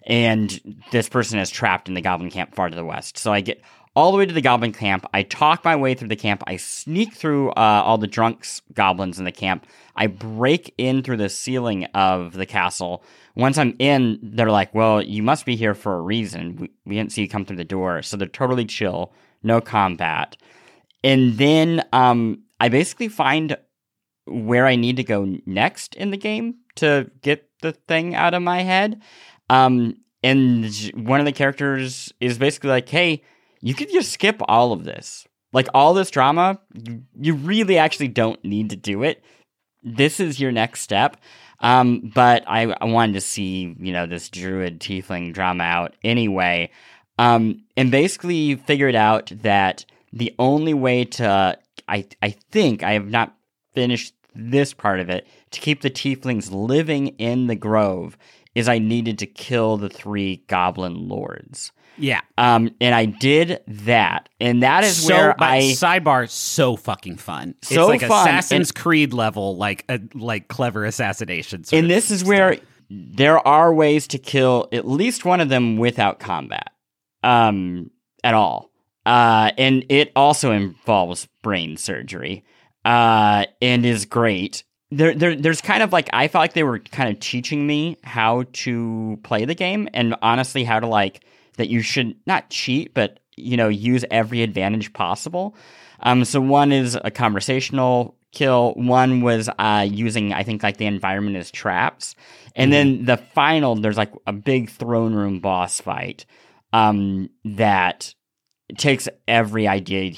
[0.06, 3.18] And this person is trapped in the goblin camp far to the west.
[3.18, 3.62] So I get
[3.96, 5.06] all the way to the goblin camp.
[5.14, 6.44] I talk my way through the camp.
[6.48, 9.68] I sneak through uh, all the drunks goblins in the camp.
[9.96, 13.04] I break in through the ceiling of the castle.
[13.36, 16.56] Once I'm in, they're like, "Well, you must be here for a reason.
[16.56, 19.14] We, we didn't see you come through the door." So they're totally chill,
[19.44, 20.38] no combat.
[21.04, 23.58] And then um, I basically find
[24.26, 28.42] where I need to go next in the game to get the thing out of
[28.42, 29.02] my head.
[29.50, 33.24] Um, and one of the characters is basically like, "Hey,
[33.62, 35.28] you could just skip all of this.
[35.52, 36.60] Like all this drama,
[37.20, 39.24] you, really actually don't need to do it.
[39.84, 41.18] This is your next step."
[41.60, 46.72] Um, but I, I wanted to see, you know, this druid tiefling drama out anyway.
[47.18, 51.58] Um, and basically figured out that the only way to,
[51.88, 53.36] I, I think, I have not
[53.74, 58.18] finished this part of it, to keep the tieflings living in the grove
[58.56, 61.72] is I needed to kill the three goblin lords.
[61.98, 62.22] Yeah.
[62.40, 67.54] Um, and I did that, and that is so, where I sidebar so fucking fun.
[67.62, 71.64] So it's like fun, Assassin's Creed level, like a like clever assassination.
[71.64, 72.58] sort and this is where
[72.90, 76.72] there are ways to kill at least one of them without combat
[77.24, 77.90] um
[78.24, 78.72] at all
[79.06, 82.44] uh and it also involves brain surgery
[82.86, 86.80] uh and is great there, there there's kind of like i felt like they were
[86.80, 91.26] kind of teaching me how to play the game and honestly how to like
[91.58, 95.56] that you should not cheat but you know use every advantage possible
[96.02, 98.74] um so one is a conversational kill.
[98.74, 102.16] One was uh, using, I think, like the environment as traps.
[102.56, 106.26] And then the final, there's like a big throne room boss fight
[106.74, 108.14] um, that
[108.78, 110.14] takes every idea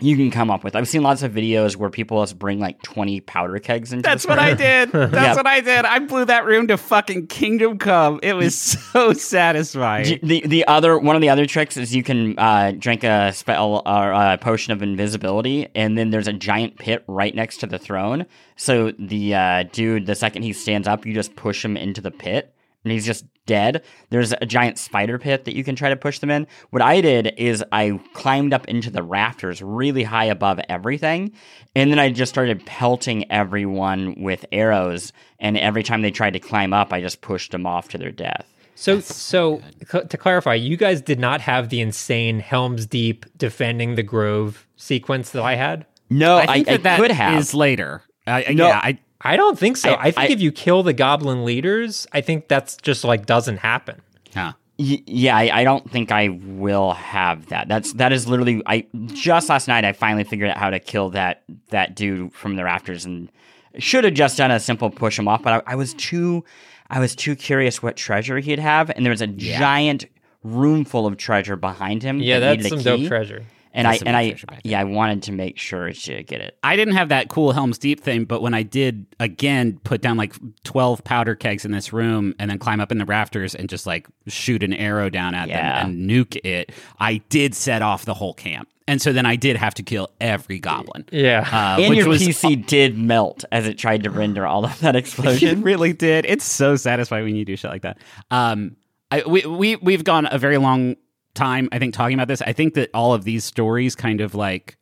[0.00, 0.76] you can come up with.
[0.76, 4.26] I've seen lots of videos where people just bring like 20 powder kegs into That's
[4.26, 4.90] what I did.
[4.92, 5.34] That's Yeah.
[5.34, 5.84] what I did.
[5.84, 8.20] I blew that room to fucking Kingdom Come.
[8.22, 8.56] It was
[8.92, 10.18] so satisfying.
[10.22, 13.82] The the other one of the other tricks is you can uh, drink a spell
[13.86, 17.78] or a potion of invisibility, and then there's a giant pit right next to the
[17.78, 18.26] throne.
[18.56, 22.10] So the uh, dude, the second he stands up, you just push him into the
[22.10, 22.54] pit,
[22.86, 23.82] and he's just dead.
[24.10, 26.46] There's a giant spider pit that you can try to push them in.
[26.70, 31.32] What I did is I climbed up into the rafters really high above everything,
[31.74, 35.12] and then I just started pelting everyone with arrows.
[35.40, 38.12] And every time they tried to climb up, I just pushed them off to their
[38.12, 38.46] death.
[38.76, 43.96] So, so cl- to clarify, you guys did not have the insane Helm's Deep defending
[43.96, 45.86] the Grove sequence that I had.
[46.08, 47.36] No, I, think I that that could have.
[47.38, 48.02] is later.
[48.28, 48.68] I, I- No.
[48.68, 49.90] yeah, I, I don't think so.
[49.92, 53.26] I- I, think I- if you kill the Goblin leaders, I think that's just like
[53.26, 54.00] doesn't happen.
[54.34, 54.52] huh.
[54.78, 57.66] Y- yeah, I, I don't think I will have that.
[57.66, 58.62] That's that is literally.
[58.66, 62.56] I just last night I finally figured out how to kill that that dude from
[62.56, 63.32] the rafters, and
[63.78, 65.42] should have just done a simple push him off.
[65.42, 66.44] But I, I was too,
[66.90, 70.04] I was too curious what treasure he'd have, and there was a giant
[70.42, 72.20] room full of treasure behind him.
[72.20, 73.44] Yeah, that that's some a dope treasure.
[73.76, 76.58] And I and I treasure yeah, I wanted to make sure to get it.
[76.64, 80.16] I didn't have that cool Helm's Deep thing, but when I did again put down
[80.16, 83.68] like 12 powder kegs in this room and then climb up in the rafters and
[83.68, 85.82] just like shoot an arrow down at Yeah.
[85.82, 88.68] them and nuke it, I did set off the whole camp.
[88.88, 91.04] And so then I did have to kill every goblin.
[91.10, 91.40] Yeah.
[91.52, 94.78] Uh, and which your was PC did melt as it tried to render all of
[94.80, 95.62] that It explosion.
[95.62, 96.24] really did.
[96.24, 97.98] It's so satisfying when you do shit like that.
[98.30, 98.76] Um,
[99.10, 100.96] I, we we we've gone a very long
[101.36, 102.42] time, I think, talking about this.
[102.42, 104.76] I think that all of these stories kind of like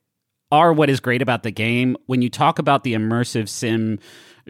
[0.50, 1.96] are what is great about the game.
[2.06, 3.98] When you talk about the immersive sim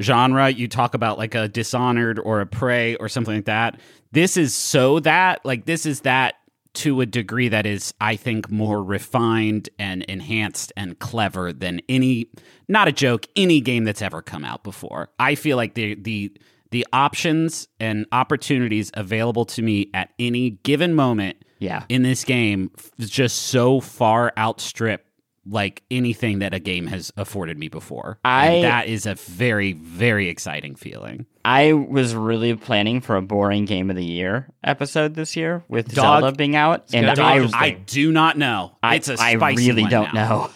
[0.01, 3.81] genre, you talk about like a Dishonored or a Prey or something like that.
[4.13, 6.35] This is so that like this is that
[6.75, 12.27] to a degree that is, I think, more refined and enhanced and clever than any,
[12.69, 15.09] not a joke, any game that's ever come out before.
[15.19, 16.37] I feel like the the
[16.75, 21.85] the options and opportunities available to me at any given moment Yeah.
[21.89, 25.07] in this game f- just so far outstrip
[25.47, 28.19] like anything that a game has afforded me before.
[28.25, 31.27] I- And that is a very very exciting feeling.
[31.45, 35.95] I was really planning for a boring game of the year episode this year with
[35.95, 37.47] Dog, Zelda being out, and I.
[37.55, 38.73] I do not know.
[38.83, 40.29] I, it's a I really don't now.
[40.29, 40.51] know.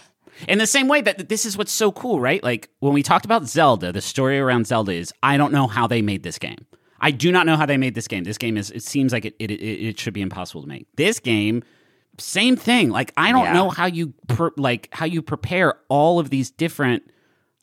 [0.47, 2.43] In the same way that this is what's so cool, right?
[2.43, 5.87] Like when we talked about Zelda, the story around Zelda is I don't know how
[5.87, 6.67] they made this game.
[7.01, 8.25] I do not know how they made this game.
[8.25, 10.87] This game is it seems like it it, it, should be impossible to make.
[10.97, 11.63] This game
[12.19, 12.91] same thing.
[12.91, 13.53] Like I don't Yeah.
[13.53, 17.05] know how you per, like how you prepare all of these different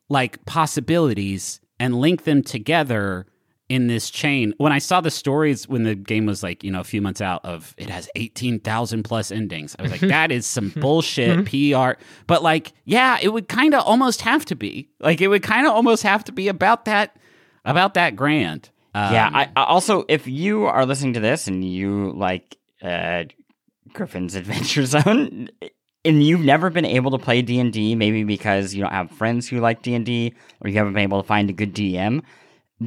[0.09, 3.25] like possibilities and link them together
[3.67, 4.53] in this chain.
[4.57, 7.21] When I saw the stories when the game was like, you know, a few months
[7.21, 9.75] out of it has 18,000 plus endings.
[9.79, 11.99] I was like, that is some bullshit PR.
[12.27, 14.89] But like, yeah, it would kind of almost have to be.
[14.99, 17.17] Like it would kind of almost have to be about that
[17.63, 18.69] about that grand.
[18.93, 23.25] Um, yeah, I, I also if you are listening to this and you like uh,
[23.93, 25.49] Griffin's Adventure Zone,
[26.05, 29.09] and you've never been able to play D and D, maybe because you don't have
[29.11, 31.73] friends who like D and D, or you haven't been able to find a good
[31.73, 32.21] DM,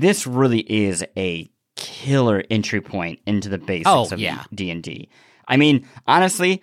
[0.01, 4.45] this really is a killer entry point into the basics Oh, of yeah.
[4.55, 5.09] D and D.
[5.47, 6.63] I mean, honestly,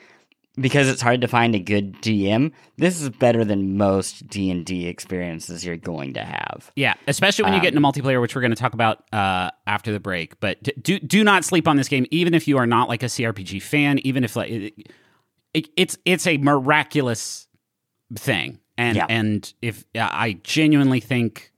[0.57, 4.65] because it's hard to find a good DM, this is better than most D and
[4.65, 6.71] D experiences you're going to have.
[6.75, 9.91] Yeah, especially when you get into multiplayer, which we're going to talk about uh, after
[9.91, 10.39] the break.
[10.39, 13.03] But d- do do not sleep on this game, even if you are not like
[13.03, 13.99] a CRPG fan.
[13.99, 14.73] Even if like it,
[15.53, 17.47] it, it's it's a miraculous
[18.15, 19.05] thing, and Yeah.
[19.09, 21.51] and if I genuinely think.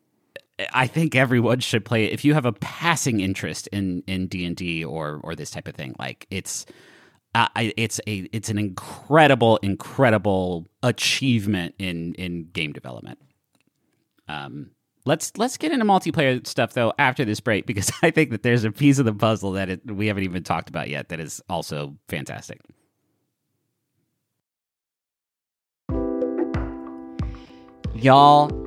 [0.74, 2.14] I think everyone should play it.
[2.14, 5.68] If you have a passing interest in in D and D or or this type
[5.68, 6.66] of thing, like it's
[7.36, 13.20] uh, it's a it's an incredible incredible achievement in in game development.
[14.28, 14.72] Um,
[15.06, 18.64] let's let's get into multiplayer stuff though after this break because I think that there's
[18.64, 21.42] a piece of the puzzle that it, we haven't even talked about yet that is
[21.50, 22.60] also fantastic.
[27.94, 28.67] Y'all,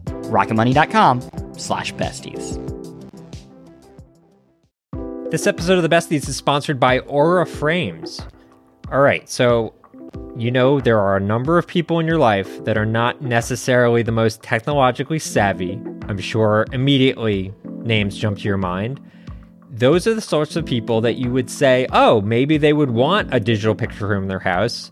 [0.31, 1.21] rocketmoney.com
[1.57, 2.57] slash besties.
[5.31, 8.19] This episode of the Besties is sponsored by Aura Frames.
[8.91, 9.73] All right, so
[10.35, 14.03] you know there are a number of people in your life that are not necessarily
[14.03, 15.79] the most technologically savvy.
[16.09, 18.99] I'm sure immediately names jump to your mind.
[19.69, 23.33] Those are the sorts of people that you would say, oh, maybe they would want
[23.33, 24.91] a digital picture room in their house,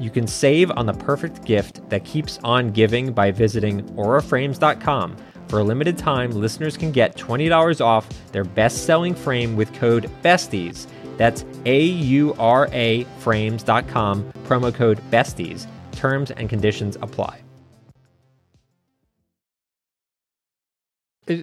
[0.00, 5.16] you can save on the perfect gift that keeps on giving by visiting auraframes.com.
[5.48, 10.10] For a limited time, listeners can get $20 off their best selling frame with code
[10.22, 10.86] BESTIES.
[11.16, 15.66] That's A U R A frames.com, promo code BESTIES.
[15.92, 17.40] Terms and conditions apply.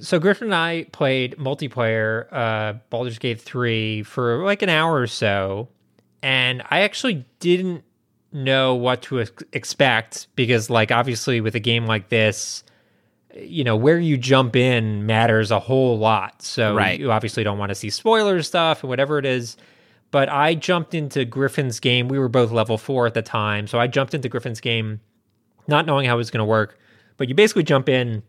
[0.02, 5.08] So Griffin and I played multiplayer uh, Baldur's Gate 3 for like an hour or
[5.08, 5.70] so,
[6.22, 7.84] and I actually didn't
[8.34, 12.64] know what to ex- expect because like obviously with a game like this
[13.36, 17.00] you know where you jump in matters a whole lot so Right.
[17.00, 19.58] you obviously don't want to see spoiler stuff and whatever it is
[20.12, 23.80] but i jumped into griffin's game we were both level four at the time so
[23.80, 25.00] i jumped into griffin's game
[25.68, 26.78] not knowing how it was going to work
[27.18, 28.24] but you basically jump in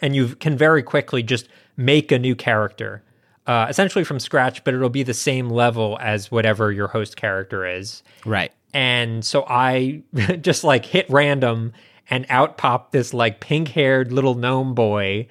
[0.00, 3.02] and you can very quickly just make a new character
[3.48, 7.66] uh, essentially from scratch but it'll be the same level as whatever your host character
[7.66, 8.52] is Right.
[8.72, 10.02] And so I
[10.40, 11.72] just like hit random
[12.10, 15.28] and out popped this like pink haired little gnome boy.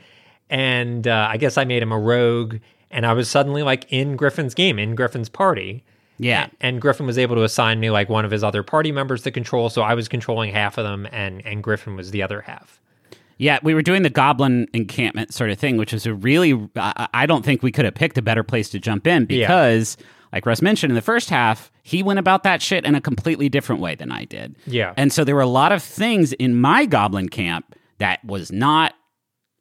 [0.50, 2.58] And uh, I guess I made him a rogue.
[2.90, 5.84] And I was suddenly like in Griffin's game, in Griffin's party.
[6.18, 6.50] Yeah.
[6.60, 9.32] And Griffin was able to assign me like one of his other party members to
[9.32, 9.70] control.
[9.70, 12.80] So I was controlling half of them and, and Griffin was the other half.
[13.38, 17.08] Yeah, we were doing the goblin encampment sort of thing, which was a really, I
[17.12, 19.98] I don't think we could have picked a better place to jump in Yeah.
[20.34, 23.50] Like Russ mentioned in the first half, he went about that shit in a completely
[23.50, 24.56] different way than I did.
[24.66, 24.94] Yeah.
[24.98, 28.94] And so there were a lot of things in my goblin camp that was not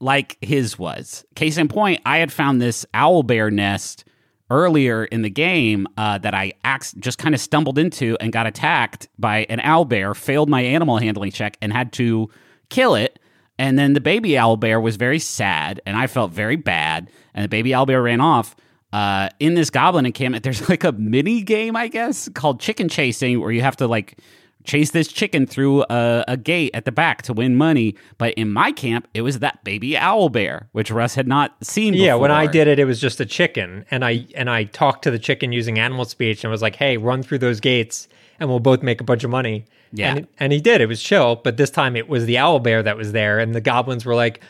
[0.01, 1.25] like his was.
[1.35, 4.05] Case in point, I had found this owl bear nest
[4.49, 8.47] earlier in the game uh, that I ac- just kind of stumbled into and got
[8.47, 12.29] attacked by an owl bear, failed my animal handling check, and had to
[12.69, 13.19] kill it.
[13.59, 17.11] And then the baby owl bear was very sad, and I felt very bad.
[17.35, 18.57] And the baby owl bear ran off.
[18.93, 23.41] Uh, in this goblin encampment, there's like a mini game, I guess, called chicken chasing,
[23.41, 24.19] where you have to like
[24.65, 27.95] chase this chicken through a, a gate at the back to win money.
[28.19, 31.95] But in my camp, it was that baby owl bear, which Russ had not seen.
[31.95, 35.05] Yeah, when I did it, it was just a chicken, and I and I talked
[35.05, 38.49] to the chicken using animal speech, and was like, "Hey, run through those gates, and
[38.49, 40.15] we'll both make a bunch of money." Yeah.
[40.15, 40.81] and, and he did.
[40.81, 43.55] It was chill, but this time it was the owl bear that was there, and
[43.55, 44.41] the goblins were like,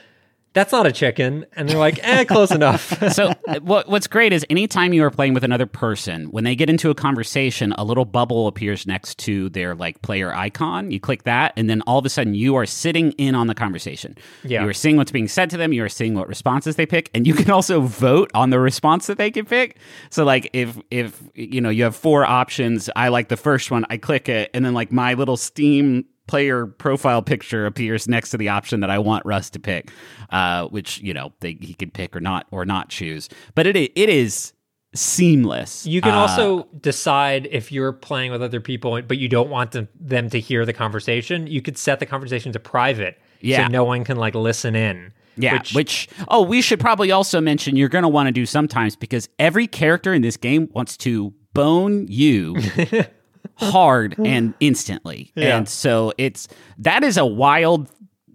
[0.53, 3.33] "That's not a chicken," and they're like, "Eh, close enough." so
[3.63, 6.91] what what's great is anytime you are playing with another person, when they get into
[6.91, 10.91] a conversation, a little bubble appears next to their like player icon.
[10.91, 13.55] You click that, and then all of a sudden you are sitting in on the
[13.55, 14.17] conversation.
[14.45, 14.63] Yeah.
[14.63, 15.73] You are seeing what's being said to them.
[15.73, 19.07] You are seeing what responses they pick, and you can also vote on the response
[19.07, 19.79] that they can pick.
[20.11, 23.85] So like if if you know you have four options, I like the first one.
[23.91, 28.37] I click it, and then like my little Steam player profile picture appears next to
[28.39, 29.91] the option that I want Russ to pick,
[30.31, 33.29] uh, which you know they, he could pick or not or not choose.
[33.55, 34.53] But it it is
[34.95, 35.87] seamless.
[35.87, 39.71] You can Uh, also decide if you're playing with other people, but you don't want
[39.73, 41.47] them, them to hear the conversation.
[41.47, 43.67] You could set the conversation to private, Yeah.
[43.67, 45.13] so no one can like listen in.
[45.37, 48.45] Yeah, which, which, oh, we should probably also mention you're going to want to do
[48.45, 52.57] sometimes because every character in this game wants to bone you
[53.57, 55.33] hard and instantly.
[55.35, 55.57] Yeah.
[55.59, 57.89] And so it's that is a wild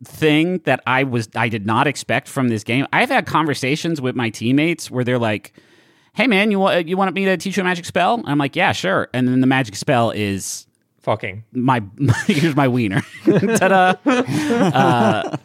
[0.04, 2.88] thing that I was I did not expect from this game.
[2.94, 5.54] I've had conversations with my teammates where they're like,
[6.14, 8.38] "Hey man, you want you want me to teach you a magic spell?" And I'm
[8.38, 10.68] like, "Yeah, sure." And then the magic spell is
[11.02, 11.84] fucking my
[12.28, 13.02] here's my wiener.
[13.26, 13.96] Ta-da.
[14.06, 15.38] Uh,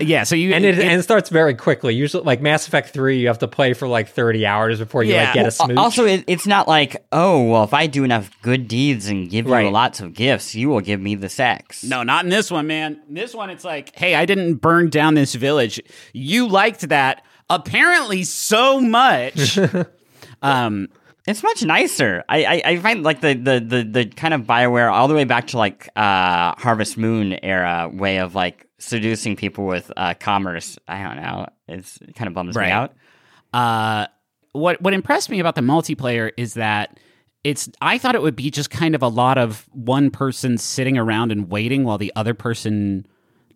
[0.00, 1.94] yeah, so you and it, and it starts very quickly.
[1.94, 5.14] Usually, like Mass Effect Three, you have to play for like thirty hours before you
[5.14, 5.24] Yeah.
[5.24, 5.76] like get a Al- smooch.
[5.76, 9.46] Also, it, it's not like, oh, well, if I do enough good deeds and give
[9.46, 11.84] you lots of gifts, you will give me the sex.
[11.84, 13.00] No, not in this one, man.
[13.08, 15.80] In this one, it's like, hey, I didn't burn down this village.
[16.12, 19.58] You liked that apparently so much.
[20.42, 20.88] um,
[21.26, 22.24] It's much nicer.
[22.28, 25.24] I, I, I find like the, the, the, the kind of Bioware all the way
[25.24, 30.78] back to like uh, Harvest Moon era way of like seducing people with uh, commerce.
[30.88, 31.46] I don't know.
[31.68, 32.66] It's it kind of bums Right.
[32.66, 32.94] me out.
[33.52, 34.06] uh,
[34.52, 36.98] what what impressed me about the multiplayer is that
[37.44, 37.68] it's.
[37.80, 41.32] I thought it would be just kind of a lot of one person sitting around
[41.32, 43.06] and waiting while the other person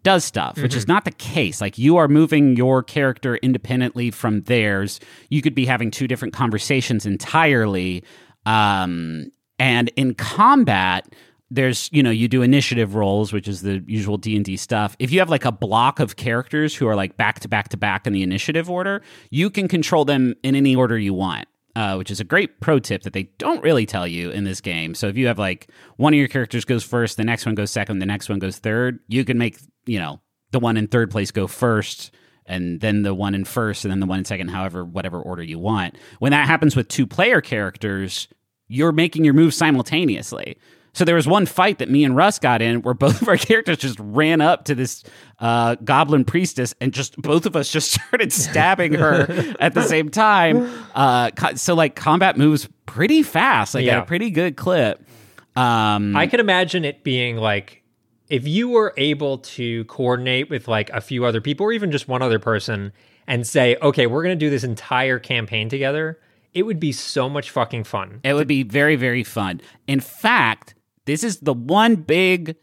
[0.03, 1.61] does stuff, which is not the case.
[1.61, 5.01] Like you are moving your character independently from theirs.
[5.31, 8.05] You could be having two different conversations entirely.
[8.47, 11.09] Um, and in combat,
[11.51, 14.97] there's you know you do initiative rolls, which is the usual D and D stuff.
[14.99, 17.77] If you have like a block of characters who are like back to back to
[17.77, 21.95] back in the initiative order, you can control them in any order you want uh,
[21.97, 24.95] which is a great pro tip that they don't really tell you in this game.
[24.95, 25.69] So if you have like
[25.99, 28.57] one of your characters goes first, the next one goes second, the next one goes
[28.57, 30.23] third, you can make, you know,
[30.53, 32.13] the one in third place go first
[32.47, 35.43] and then the one in first and then the one in second, however, whatever order
[35.43, 35.99] you want.
[36.19, 38.27] When that happens with two player characters,
[38.69, 40.57] you're making your moves simultaneously.
[40.97, 43.37] So there was one fight that me and Russ got in where both of our
[43.37, 45.05] characters just ran up to this
[45.41, 50.09] uh, goblin priestess and just both of us just started stabbing her at the same
[50.09, 50.67] time.
[50.95, 53.99] Uh, so like combat moves pretty fast, like Yeah.
[53.99, 55.07] at a pretty good clip.
[55.55, 57.83] Um, I could imagine it being like
[58.31, 62.09] if you were able to coordinate with like a few other people or even just
[62.09, 62.91] one other person
[63.27, 66.19] and say, okay, we're going to do this entire campaign together,
[66.55, 68.21] it would be so much fucking fun.
[68.25, 69.61] It would be very, very fun.
[69.87, 70.73] In fact,
[71.07, 72.57] this is the one big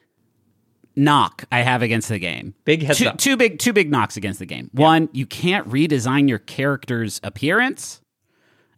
[0.96, 2.54] knock I have against the game.
[2.66, 3.18] Big heads two, up.
[3.18, 4.70] two big, two big knocks against the game.
[4.74, 8.03] One, you can't redesign your character's appearance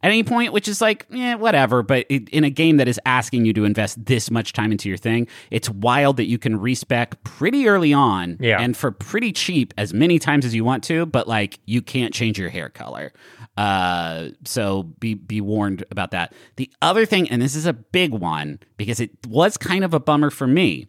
[0.05, 1.81] at any point, which is like, yeah, whatever.
[1.81, 4.87] But it, in a game that is asking you to invest this much time into
[4.87, 8.61] your thing, it's wild that you can respec pretty early on Yeah.
[8.61, 12.13] and for pretty cheap as many times as you want to, but like you can't
[12.13, 13.11] change your hair color.
[13.57, 16.33] Uh, so be be warned about that.
[16.57, 19.99] The other thing, and this is a big one because it was kind of a
[19.99, 20.87] bummer for me.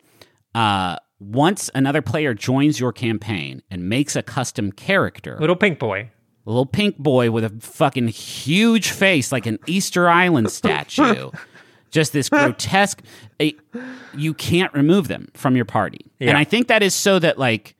[0.54, 6.10] Uh, once another player joins your campaign and makes a custom character, Little pink boy.
[6.46, 11.30] A little pink boy with a fucking huge face like an Easter Island statue.
[11.90, 13.02] Just this grotesque.
[13.40, 13.52] eh,
[14.14, 16.04] you can't remove them from your party.
[16.20, 17.74] And I think that is so that, like,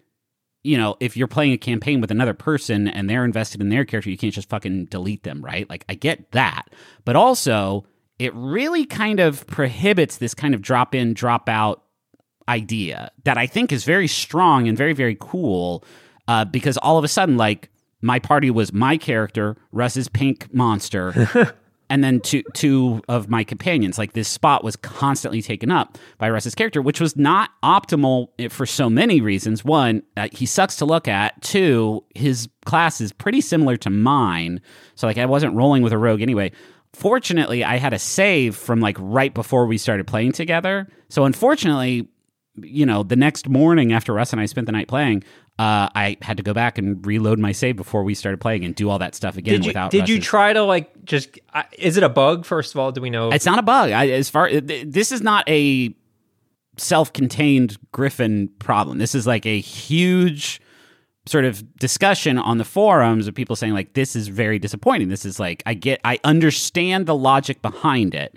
[0.63, 3.85] you know, if you're playing a campaign with another person and they're invested in their
[3.85, 5.69] character, you can't just fucking delete them, right?
[5.69, 6.71] Like, I get that.
[7.05, 7.85] But also,
[8.19, 11.83] it really kind of prohibits this kind of drop in, drop out
[12.49, 15.85] idea that I think is very strong and very, very cool
[16.29, 17.71] uh, because all of a sudden, like,
[18.03, 21.55] my party was my character, Russ's pink monster,
[21.91, 23.99] and then two two of my companions.
[23.99, 28.67] Like this spot was constantly taken up by Russ's character, which was not optimal for
[28.67, 29.65] so many reasons.
[29.65, 31.41] One, uh, he sucks to look at.
[31.43, 34.61] Two, his class is pretty similar to mine,
[34.95, 36.53] so like I wasn't rolling with a rogue anyway.
[36.93, 40.89] Fortunately, I had a save from like right before we started playing together.
[41.11, 42.09] So unfortunately,
[42.63, 45.23] you know, the next morning after Russ and I spent the night playing,
[45.59, 48.75] uh, I had to go back and reload my save before we started playing and
[48.75, 49.91] do all that stuff again Did you without.
[49.91, 52.93] did you try to like just uh, is it a bug first of all?
[52.93, 53.31] Do we know?
[53.31, 53.91] It's not a bug.
[53.91, 55.95] I, as far this is not a
[56.79, 58.99] self-contained Griffin problem.
[58.99, 60.61] This is like a huge
[61.27, 65.09] sort of discussion on the forums of people saying like this is very disappointing.
[65.09, 68.35] This is like I get I understand the logic behind it,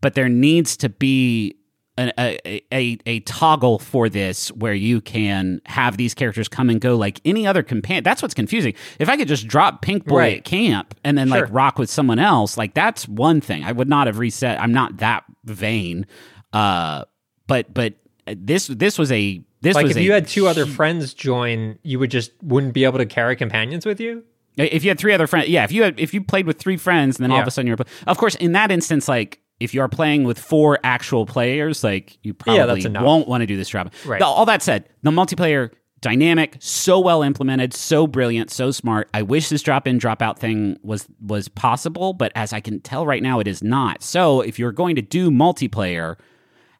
[0.00, 1.56] but there needs to be
[2.00, 6.80] an, a, a a toggle for this where you can have these characters come and
[6.80, 8.02] go like any other companion.
[8.02, 8.74] That's what's confusing.
[8.98, 10.38] If I could just drop Pink Boy Right.
[10.38, 13.64] at camp and then like rock with someone else, like that's one thing.
[13.64, 14.60] I would not have reset.
[14.60, 16.06] I'm not that vain.
[16.52, 17.04] Uh,
[17.46, 17.94] but but
[18.26, 21.98] this this was a this like was if you had two other friends join, you
[21.98, 24.24] would just wouldn't be able to carry companions with you.
[24.56, 25.64] If you had three other friends, yeah.
[25.64, 27.66] If you had, if you played with three friends, and then all of a sudden
[27.68, 31.84] you're, of course, in that instance, like if you are playing with four actual players,
[31.84, 33.04] like you probably enough.
[33.04, 33.92] won't want to do this drop.
[34.04, 34.20] Right.
[34.22, 39.08] All that said, the multiplayer dynamic, so well implemented, so brilliant, so smart.
[39.12, 42.80] I wish this drop in drop out thing was was possible, but as I can
[42.80, 44.02] tell right now, it is not.
[44.02, 46.16] So if you're going to do multiplayer,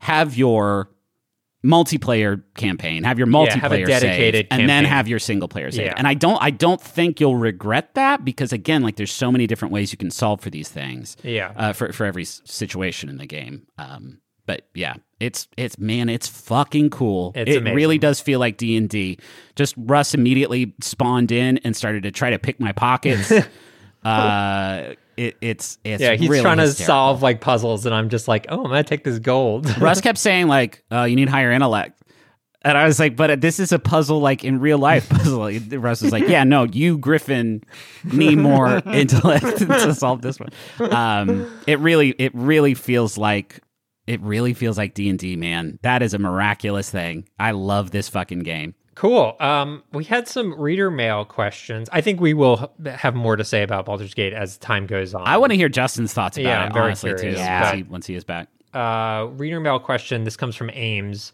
[0.01, 0.91] have your
[1.65, 5.49] multiplayer campaign, have your multiplayer Yeah, have a dedicated save, and then have your single
[5.49, 5.87] player save.
[5.87, 5.95] Yeah.
[5.97, 9.47] And I don't I don't think you'll regret that because again, like there's so many
[9.47, 11.17] different ways you can solve for these things.
[11.23, 11.53] Yeah.
[11.57, 13.67] Uh, for for every situation in the game.
[13.79, 17.33] Um but yeah, it's it's man, it's fucking cool.
[17.35, 17.77] It's it amazing.
[17.77, 19.19] really does feel like D and D.
[19.55, 23.33] Just Russ immediately spawned in and started to try to pick my pockets.
[24.05, 26.87] uh, it, it's it's Yeah, he's really trying to hysterical.
[26.87, 29.77] solve like puzzles, and I'm just like, oh, I'm gonna take this gold.
[29.81, 32.01] Russ kept saying like, "Oh, you need higher intellect,"
[32.63, 36.01] and I was like, "But this is a puzzle, like in real life puzzle." Russ
[36.03, 37.63] was like, "Yeah, no, you Griffin
[38.05, 40.51] need more intellect to solve this one."
[40.93, 43.61] Um, it really, it really feels like.
[44.07, 45.79] It really feels like D and D, man.
[45.83, 47.29] That is a miraculous thing.
[47.39, 48.75] I love this fucking game.
[49.01, 49.35] Cool.
[49.41, 51.89] Um, we had some reader mail questions.
[51.91, 55.27] I think we will have more to say about Baldur's Gate as time goes on.
[55.27, 56.67] I want to hear Justin's thoughts about Yeah, it.
[56.67, 57.43] I'm very honestly, curious, too.
[57.43, 57.63] Yeah.
[57.63, 58.49] Once, he, once he is back.
[58.75, 60.25] uh, reader mail question.
[60.25, 61.33] This comes from Ames.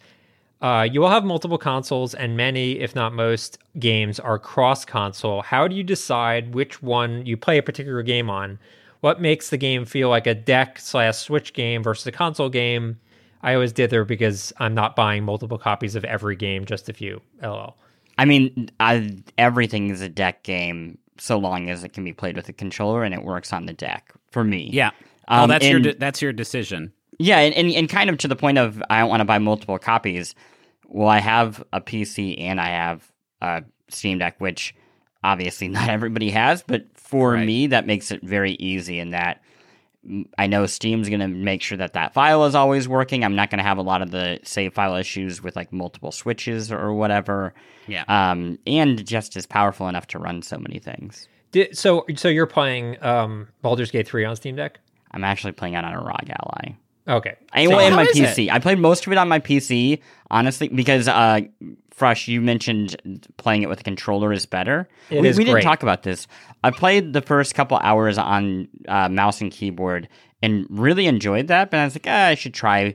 [0.63, 5.43] Uh, you will have multiple consoles, and many, if not most, games are cross console.
[5.43, 8.61] How do you decide which one you play a particular game on?
[9.01, 13.01] What makes the game feel like a deck slash Switch game versus a console game?
[13.43, 17.21] I always dither because I'm not buying multiple copies of every game, just a few.
[17.43, 17.77] LL.
[18.19, 22.37] I mean, I, everything is a deck game so long as it can be played
[22.37, 24.71] with a controller and it works on the deck for me.
[24.73, 24.91] Yeah.
[25.29, 26.93] oh, Um, that's your de- that's your decision.
[27.19, 29.39] Yeah, and, and, and kind of to the point of I don't want to buy
[29.39, 30.35] multiple copies.
[30.87, 33.11] Well, I have a PC and I have
[33.41, 34.75] a Steam Deck, which
[35.25, 37.47] obviously not everybody has, but for Right.
[37.47, 39.41] me, that makes it very easy in that
[40.39, 43.25] I know Steam's going to make sure that that file is always working.
[43.25, 46.13] I'm not going to have a lot of the save file issues with like multiple
[46.13, 47.55] switches or whatever.
[47.87, 48.05] Yeah.
[48.09, 51.29] Um, and just is powerful enough to run so many things.
[51.53, 54.81] Did, so, so you're playing um, Baldur's Gate 3 on Steam Deck?
[55.11, 56.75] I'm actually playing it on a ROG Ally.
[57.09, 57.37] Okay.
[57.53, 58.29] I well, in how my is it?
[58.37, 58.51] PC.
[58.51, 60.01] I played most of it on my PC,
[60.31, 61.41] honestly, because uh,
[61.97, 64.87] Fresh, you mentioned playing it with a controller is better.
[65.11, 66.27] It we is we didn't talk about this.
[66.63, 70.07] I played the first couple hours on uh, mouse and keyboard
[70.43, 72.95] and really enjoyed that, but I was like, ah, I should try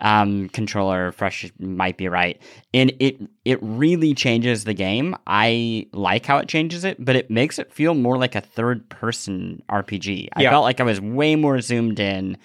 [0.00, 1.12] um, controller.
[1.12, 2.38] Fresh might be right,
[2.74, 5.16] and it it really changes the game.
[5.26, 8.86] I like how it changes it, but it makes it feel more like a third
[8.90, 10.28] person RPG.
[10.34, 10.50] I Yeah.
[10.50, 12.36] felt like I was way more zoomed in.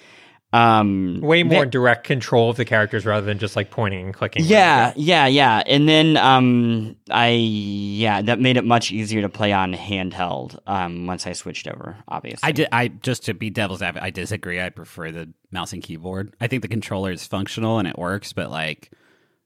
[0.54, 4.14] Um, Way more ve- direct control of the characters rather than just like pointing and
[4.14, 4.46] clicking.
[4.46, 5.62] yeah, yeah, yeah.
[5.66, 11.06] And then um I yeah, that made it much easier to play on handheld um
[11.06, 12.48] once I switched over, obviously.
[12.48, 12.68] I did.
[12.72, 14.62] I just to be devil's advocate, I disagree.
[14.62, 16.34] I prefer the mouse and keyboard.
[16.40, 18.92] I think the controller is functional and it works, but like,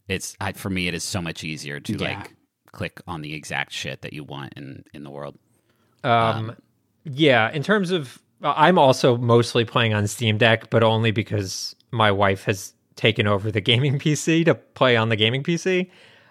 [0.07, 2.19] it's I, for me, it is so much easier to Yeah.
[2.19, 2.35] like
[2.71, 5.35] click on the exact shit that you want in in the world.
[6.03, 6.55] Um,
[7.03, 12.11] yeah, in terms of, I'm also mostly playing on Steam Deck, but only because my
[12.11, 15.89] wife has taken over the gaming PC to play on the gaming PC.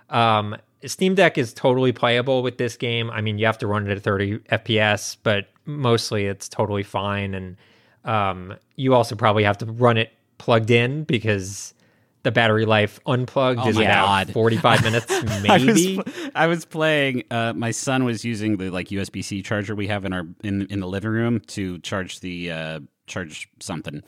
[0.08, 3.11] Um, Steam Deck is totally playable with this game.
[3.11, 7.34] I mean, you have to run it at 30 FPS, but mostly it's totally fine.
[7.34, 7.56] And
[8.04, 11.74] um, you also probably have to run it plugged in because
[12.23, 14.33] the battery life unplugged Oh is about God.
[14.33, 16.01] 45 minutes, I was, maybe.
[16.35, 17.25] I was playing.
[17.31, 20.66] Uh, my son was using the like USB C charger we have in our in
[20.66, 24.03] in the living room to charge the uh, charge something,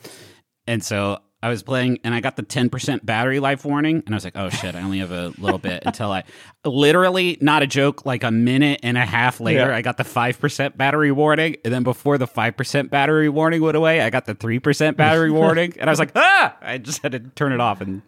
[0.67, 4.13] and so I was playing, and I got the ten percent battery life warning, and
[4.13, 6.23] I was like, "Oh shit, I only have a little bit." Until I,
[6.63, 9.75] literally, not a joke, like a minute and a half later, Yeah.
[9.75, 13.61] I got the five percent battery warning, and then before the five percent battery warning
[13.61, 16.77] went away, I got the three percent battery warning, and I was like, "Ah!" I
[16.77, 18.01] just had to turn it off and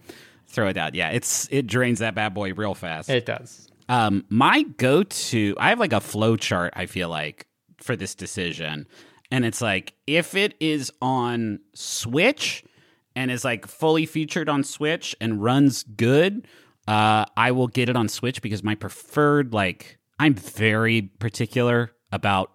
[0.47, 0.95] throw it out.
[0.95, 3.09] Yeah, it's it drains that bad boy real fast.
[3.09, 3.67] It does.
[3.87, 6.73] Um, my go to, I have like a flow chart.
[6.75, 7.45] I feel like
[7.77, 8.87] for this decision,
[9.29, 12.63] and it's like if it is on Switch
[13.15, 16.47] and is like fully featured on Switch and runs good,
[16.87, 22.51] uh, I will get it on Switch because my preferred like I'm very particular about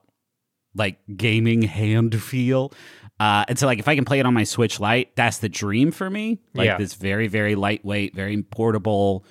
[0.74, 2.72] like gaming hand feel.
[3.18, 5.48] Uh, and so like if I can play it on my Switch Lite, that's the
[5.48, 6.38] dream for me.
[6.54, 6.78] Like Yeah.
[6.78, 9.24] this very, very lightweight, very portable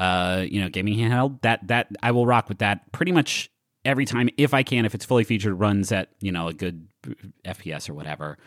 [0.00, 1.40] uh, you know, gaming handheld.
[1.42, 3.50] That that I will rock with that pretty much
[3.84, 6.88] every time if I can, if it's fully featured, runs at, you know, a good
[7.44, 8.38] FPS or whatever.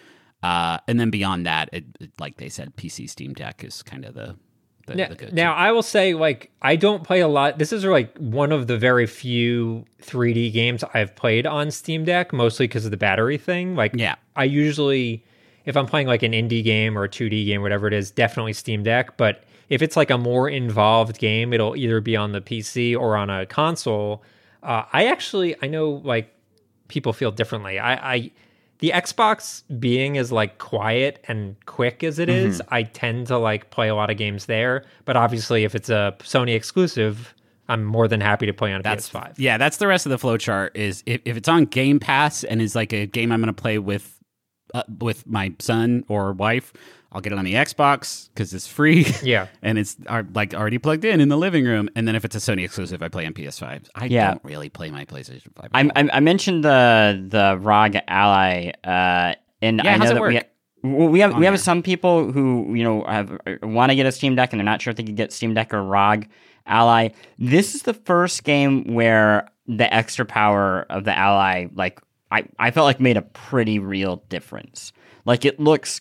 [0.44, 4.06] Uh, and then beyond that, it, it, like they said, PC Steam Deck is kind
[4.06, 4.36] of the
[4.88, 7.60] the, Now, the now I will say, like, I don't play a lot.
[7.60, 12.32] This is like one of the very few 3D games I've played on Steam Deck,
[12.32, 13.76] mostly because of the battery thing.
[13.76, 14.16] Like, Yeah.
[14.38, 15.26] I usually,
[15.66, 18.54] if I'm playing like an indie game or a 2D game, whatever it is, definitely
[18.54, 19.18] Steam Deck.
[19.18, 23.18] But if it's like a more involved game, it'll either be on the PC or
[23.18, 24.24] on a console.
[24.64, 26.34] Uh, I actually, I know like
[26.88, 27.78] people feel differently.
[27.78, 28.32] I, I
[28.80, 33.70] the Xbox being as like quiet and quick as it is, I tend to like
[33.72, 34.86] play a lot of games there.
[35.06, 37.34] But obviously, if it's a Sony exclusive,
[37.70, 39.34] I'm more than happy to play on a That's PS5.
[39.38, 40.72] Yeah, that's the rest of the flowchart.
[40.76, 43.62] Is if, if it's on Game Pass and is like a game I'm going to
[43.62, 44.20] play with
[44.74, 46.72] uh, with my son or wife,
[47.18, 49.04] I'll get it on the Xbox because it's free.
[49.24, 49.48] Yeah.
[49.64, 49.98] and it's
[50.36, 51.90] like already plugged in in the living room.
[51.96, 53.88] And then if it's a Sony exclusive, I play on PS5.
[53.96, 54.28] I Yeah.
[54.34, 55.72] don't really play my PlayStation Five.
[55.74, 60.14] I, I, I mentioned the the ROG Ally, uh, and Yeah, I know how's it
[60.14, 60.48] that we work?
[60.84, 61.58] well, we have we have there.
[61.58, 64.80] some people who you know have want to get a Steam Deck and they're not
[64.84, 66.28] sure if they could get Steam Deck or ROG
[66.68, 67.10] Ally.
[67.40, 72.00] This is the first game where the extra power of the Ally, like
[72.30, 74.94] I, I felt like made a pretty real difference.
[75.26, 76.00] Like it looks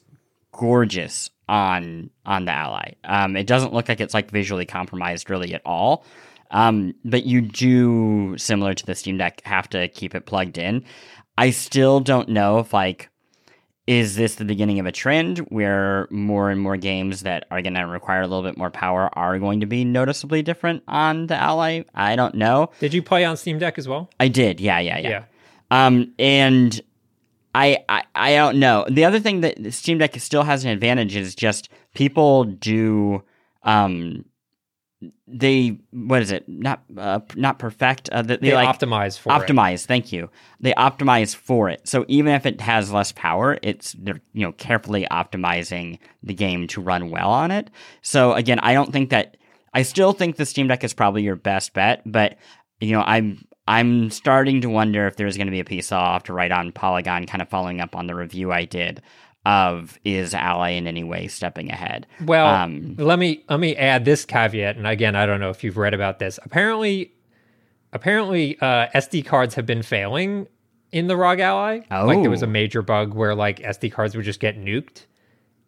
[0.57, 2.93] gorgeous on on the Ally.
[3.05, 6.05] Um, it doesn't look like it's like visually compromised really at all.
[6.51, 10.85] Um, but you do, similar to the Steam Deck, have to keep it plugged in.
[11.37, 13.11] I still don't know if like
[13.87, 17.75] is this the beginning of a trend where more and more games that are going
[17.75, 21.37] to require a little bit more power are going to be noticeably different on the
[21.37, 21.83] Ally?
[21.95, 22.71] I don't know.
[22.81, 24.11] Did you play on Steam Deck as well?
[24.19, 25.09] I did, yeah, yeah, yeah.
[25.09, 25.25] Yeah.
[25.71, 26.81] Um, and
[27.57, 28.85] I, I I don't know.
[28.89, 33.23] The other thing that Steam Deck still has an advantage is just people do
[33.63, 34.25] um
[35.27, 39.31] they what is it not uh, not perfect uh, they, They, they like optimize for
[39.31, 39.33] it.
[39.47, 40.31] optimize thank you
[40.61, 44.53] they optimize for it so even if it has less power it's they're you know
[44.53, 47.71] carefully optimizing the game to run well on it
[48.03, 49.37] so again i don't think that
[49.75, 52.39] i still think the steam deck is probably your best bet but
[52.81, 56.13] you know i'm i'm starting to wonder if there's going to be a piece i'll
[56.15, 59.03] have to write on polygon kind of following up on the review i did
[59.45, 64.05] of is ally in any way stepping ahead Well, Um, let me let me add
[64.05, 66.41] this caveat, and again, I don't know if you've read about this.
[66.43, 67.13] Apparently,
[67.93, 70.49] apparently, uh, SD cards have been failing
[70.91, 71.81] in the ROG Ally.
[71.93, 72.07] Oh.
[72.07, 72.51] Like there was a Oh.
[72.51, 75.07] major bug where like SD cards would just get nuked,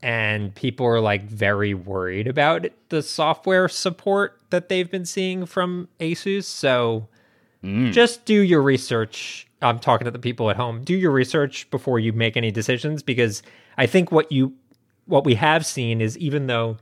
[0.03, 5.47] and people are like very worried about it, the software support that they've been seeing
[5.47, 6.45] from Asus.
[6.45, 7.09] So
[7.65, 7.93] Mm.
[7.93, 9.47] just do your research.
[9.61, 10.85] I'm talking to the people at home.
[10.85, 13.43] Do your research before you make any decisions because
[13.77, 14.55] I think what you
[15.07, 16.77] what we have seen is even though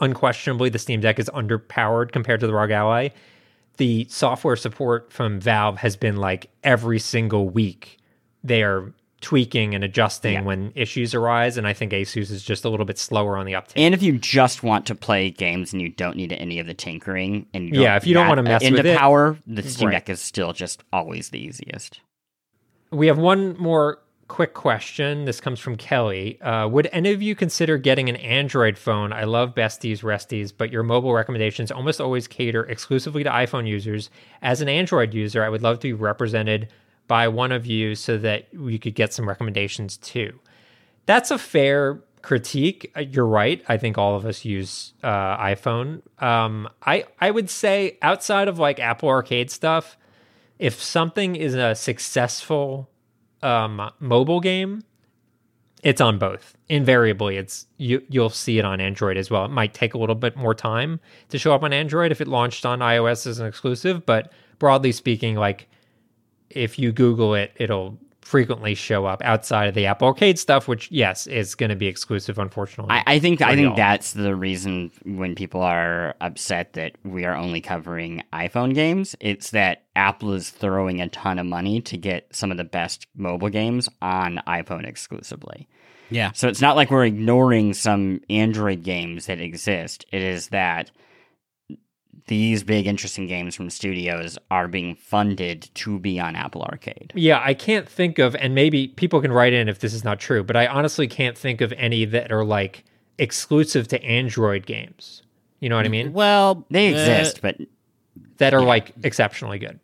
[0.00, 3.08] unquestionably the Steam Deck is underpowered compared to the ROG Ally,
[3.76, 7.98] the software support from Valve has been like every single week
[8.44, 10.42] they are tweaking and adjusting Yeah.
[10.42, 13.54] when issues arise and I think Asus is just a little bit slower on the
[13.56, 13.78] uptake.
[13.82, 16.74] And if you just want to play games and you don't need any of the
[16.74, 19.94] tinkering, and Yeah, if you don't wanna mess into with it- power, the Steam Right.
[19.94, 22.00] Deck is still just always the easiest.
[22.90, 23.98] We have one more
[24.28, 25.24] quick question.
[25.24, 26.40] This comes from Kelly.
[26.42, 29.12] Uh, would any of you consider getting an Android phone?
[29.12, 34.10] I love besties, resties, but your mobile recommendations almost always cater exclusively to iPhone users.
[34.42, 36.68] As an Android user, I would love to be represented
[37.08, 40.38] by one of you so that we could get some recommendations too.
[41.06, 42.92] That's a fair critique.
[42.96, 43.64] Uh, You're right.
[43.68, 46.02] I think all of us use uh, iPhone.
[46.22, 49.96] Um, I I would say outside of like Apple Arcade stuff,
[50.58, 52.90] if something is a successful
[53.42, 54.82] um, mobile game,
[55.82, 56.56] it's on both.
[56.68, 58.02] Invariably, it's you.
[58.08, 59.44] You'll see it on Android as well.
[59.44, 61.00] It might take a little bit more time
[61.30, 64.92] to show up on Android if it launched on iOS as an exclusive, but broadly
[64.92, 65.68] speaking, like
[66.50, 70.90] if you Google it, it'll frequently show up outside of the Apple Arcade stuff, which
[70.90, 72.38] yes is going to be exclusive.
[72.38, 73.76] Unfortunately, I, I think I think y'all.
[73.76, 79.16] that's the reason when people are upset that we are only covering iPhone games.
[79.20, 83.06] It's that Apple is throwing a ton of money to get some of the best
[83.16, 85.66] mobile games on iPhone exclusively.
[86.10, 86.32] Yeah.
[86.32, 90.04] So it's not like we're ignoring some Android games that exist.
[90.12, 90.90] It is that
[92.28, 97.12] these big interesting games from studios are being funded to be on Apple Arcade.
[97.14, 100.20] Yeah, I can't think of, and maybe people can write in if this is not
[100.20, 102.84] true, but I honestly can't think of any that are like
[103.18, 105.22] exclusive to Android games.
[105.60, 106.12] You know what I mean?
[106.12, 107.56] Well, They uh, exist, but
[108.36, 109.80] That are like exceptionally good.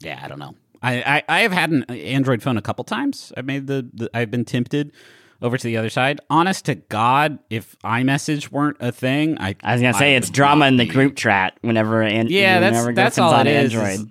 [0.00, 0.54] Yeah, I don't know.
[0.82, 3.32] I, I, I have had an Android phone a couple times.
[3.36, 4.92] I've made the, the I've been tempted
[5.40, 6.20] over to the other side.
[6.30, 10.66] Honest to God, if iMessage weren't a thing, I I was gonna say it's drama
[10.66, 13.74] in the group chat whenever and Yeah, that's whenever that's Griffin's all on it is.
[13.74, 14.00] Android.
[14.00, 14.06] is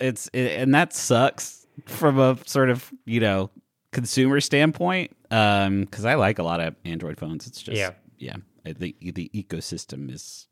[0.00, 3.50] It's it, and that sucks from a sort of you know
[3.92, 5.16] consumer standpoint.
[5.30, 7.46] Um, because I like a lot of Android phones.
[7.46, 7.92] It's just Yeah.
[8.18, 8.36] yeah.
[8.64, 10.46] The the ecosystem is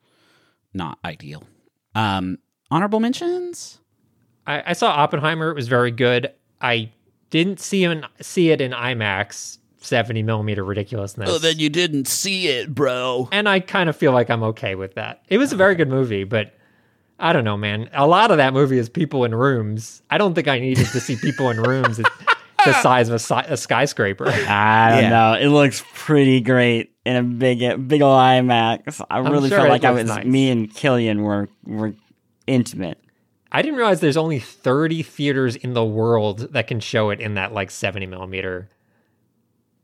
[0.72, 1.45] not ideal.
[1.95, 2.39] Um,
[2.70, 3.81] honorable mentions.
[4.47, 5.51] I, I saw Oppenheimer.
[5.51, 6.33] It was very good.
[6.61, 6.91] I
[7.31, 11.29] didn't see him see it in IMAX, seventy millimeter ridiculousness.
[11.31, 13.29] Oh, then you didn't see it, bro.
[13.33, 15.22] and I kind of feel like I'm okay with that.
[15.29, 16.55] It was a very good movie, but
[17.18, 17.91] I don't know, man.
[17.93, 20.03] A lot of that movie is people in rooms.
[20.11, 21.97] I don't think I needed to see people in rooms
[22.64, 24.29] the size of a, si- a skyscraper.
[24.29, 25.09] I don't Yeah.
[25.11, 25.33] know.
[25.35, 29.01] It looks pretty great in a big, big ol' IMAX.
[29.11, 30.24] I really sure felt like I was nice.
[30.26, 31.95] me and Cillian were were
[32.47, 33.01] intimate.
[33.51, 37.35] I didn't realize there's only 30 theaters in the world that can show it in
[37.35, 38.68] that like 70 millimeter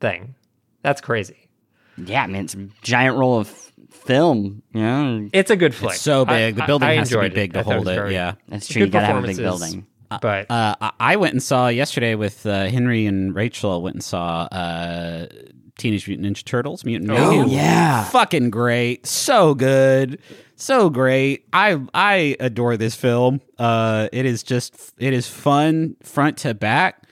[0.09, 0.35] thing.
[0.83, 1.49] That's crazy.
[1.97, 3.49] Yeah, I mean it's a giant roll of
[3.91, 4.63] film.
[4.75, 5.93] Yeah, It's a good flick.
[5.95, 6.57] It's so I- big.
[6.57, 7.95] the building I has to be big I to hold it.
[7.95, 8.35] very- Yeah.
[8.49, 8.83] that's true.
[8.83, 9.87] You gotta have a big building.
[10.21, 13.83] But Uh, I- I went and saw yesterday with uh, Henry and Rachel.
[13.83, 15.27] Went and saw uh,
[15.79, 16.85] Teenage Mutant Ninja Turtles.
[16.85, 17.49] Mutant Oh, Mayhem.
[17.49, 18.05] yeah.
[18.05, 20.19] fucking great, so good,
[20.57, 21.47] so great.
[21.53, 23.41] I I adore this film.
[23.59, 27.04] Uh, it is just it is fun front to back.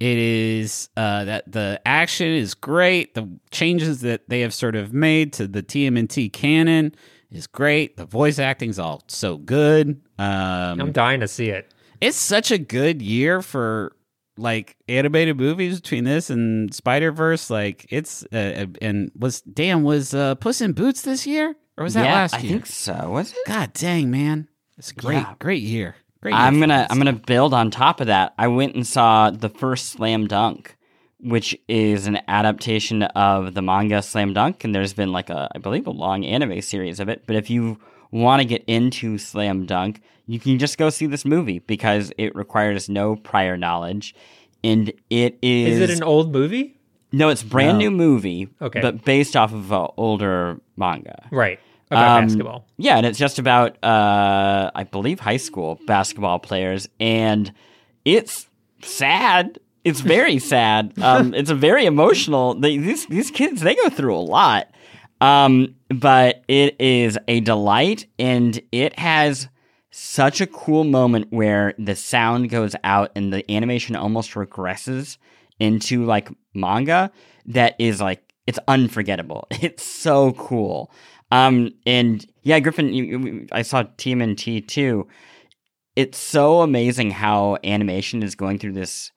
[0.00, 3.14] It is uh, that the action is great.
[3.14, 6.94] The changes that they have sort of made to the TMNT canon
[7.32, 7.96] is great.
[7.96, 10.00] The voice acting's all so good.
[10.18, 11.72] Um, I'm dying to see it.
[12.00, 13.92] it's such a good year for
[14.36, 17.50] like animated movies between this and Spider Verse.
[17.50, 21.94] Like it's uh, and was damn was uh, Puss in Boots this year or was
[21.94, 22.50] that yeah, last year?
[22.50, 23.10] I think so.
[23.10, 23.38] Was it?
[23.48, 24.46] God dang man,
[24.76, 25.34] it's a great Yeah.
[25.40, 25.96] great year.
[26.20, 26.34] Great.
[26.34, 26.86] I'm gonna.
[26.90, 28.34] I'm gonna build on top of that.
[28.38, 30.76] I went and saw the first Slam Dunk,
[31.20, 35.58] which is an adaptation of the manga Slam Dunk, and there's been like a I
[35.58, 37.22] believe a long anime series of it.
[37.26, 37.78] But if you
[38.10, 42.34] want to get into Slam Dunk, you can just go see this movie because it
[42.34, 44.14] requires no prior knowledge,
[44.64, 45.78] and it is.
[45.80, 46.74] Is it an old movie?
[47.12, 47.28] no?
[47.28, 48.80] It's a brand new movie, Okay.
[48.80, 51.28] but based off of an older manga.
[51.30, 51.60] Right.
[51.90, 52.66] About Um, basketball.
[52.76, 57.52] Yeah, and it's just about uh I believe high school basketball players and
[58.04, 58.48] it's
[58.82, 59.58] sad.
[59.84, 60.92] It's very sad.
[61.00, 62.54] Um it's a very emotional.
[62.54, 64.68] They, these these kids they go through a lot.
[65.20, 69.48] Um but it is a delight and it has
[69.90, 75.16] such a cool moment where the sound goes out and the animation almost regresses
[75.58, 77.10] into like manga
[77.46, 79.46] that is like it's unforgettable.
[79.62, 80.90] It's so cool.
[81.30, 85.06] Um and yeah, Griffin, you, you, I saw TMNT too.
[85.96, 89.10] It's so amazing how animation is going through this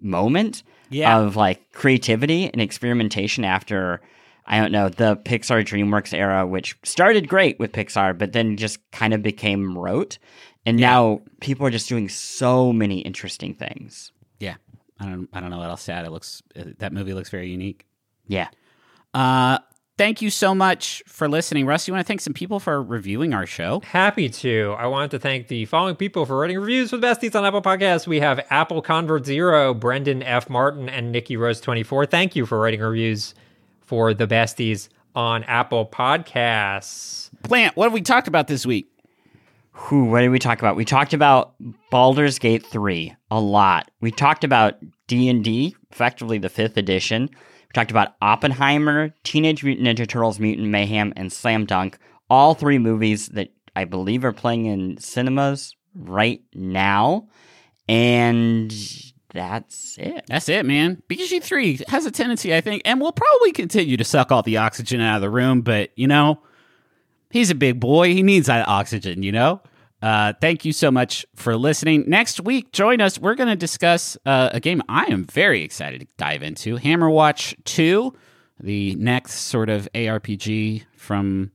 [0.00, 1.18] moment Yeah.
[1.18, 4.00] of like creativity and experimentation after
[4.46, 8.78] I don't know the Pixar DreamWorks era, which started great with Pixar, but then just
[8.90, 10.18] kind of became rote,
[10.66, 14.12] and now people are just doing so many interesting things.
[14.38, 14.56] yeah.
[15.00, 16.04] I don't I don't know what else to add.
[16.04, 17.86] It looks uh, that movie looks very unique.
[18.28, 18.48] Yeah,
[19.14, 19.58] Uh,
[19.96, 21.86] thank you so much for listening, Russ.
[21.86, 23.80] You want to thank some people for reviewing our show?
[23.84, 24.74] Happy to.
[24.78, 27.62] I wanted to thank the following people for writing reviews for the besties on Apple
[27.62, 28.06] Podcasts.
[28.06, 30.48] We have Apple Convert Zero, Brendan F.
[30.48, 32.06] Martin, and Nikki Rose 24.
[32.06, 33.34] Thank you for writing reviews
[33.82, 37.30] for the besties on Apple Podcasts.
[37.42, 37.76] Plante.
[37.76, 38.90] What have we talked about this week?
[39.88, 40.76] Whew, what did we talk about?
[40.76, 41.54] We talked about
[41.90, 43.90] Baldur's Gate 3 a lot.
[44.00, 44.76] We talked about
[45.08, 47.28] D&D, effectively the 5th edition.
[47.74, 51.98] Talked about Oppenheimer, Teenage Mutant Ninja Turtles, Mutant Mayhem, and Slam Dunk.
[52.30, 57.28] All three movies that I believe are playing in cinemas right now.
[57.88, 58.72] And
[59.32, 60.24] that's it.
[60.28, 61.02] That's it, man.
[61.10, 64.56] BG three has a tendency, I think, and will probably continue to suck all the
[64.56, 65.60] oxygen out of the room.
[65.62, 66.40] But you know,
[67.30, 68.14] he's a big boy.
[68.14, 69.24] He needs that oxygen.
[69.24, 69.60] You know.
[70.04, 72.04] Uh, thank you so much for listening.
[72.06, 73.18] Next week, join us.
[73.18, 77.56] We're going to discuss uh, a game I am very excited to dive into Hammerwatch
[77.64, 78.12] 2,
[78.60, 81.52] the next sort of ARPG from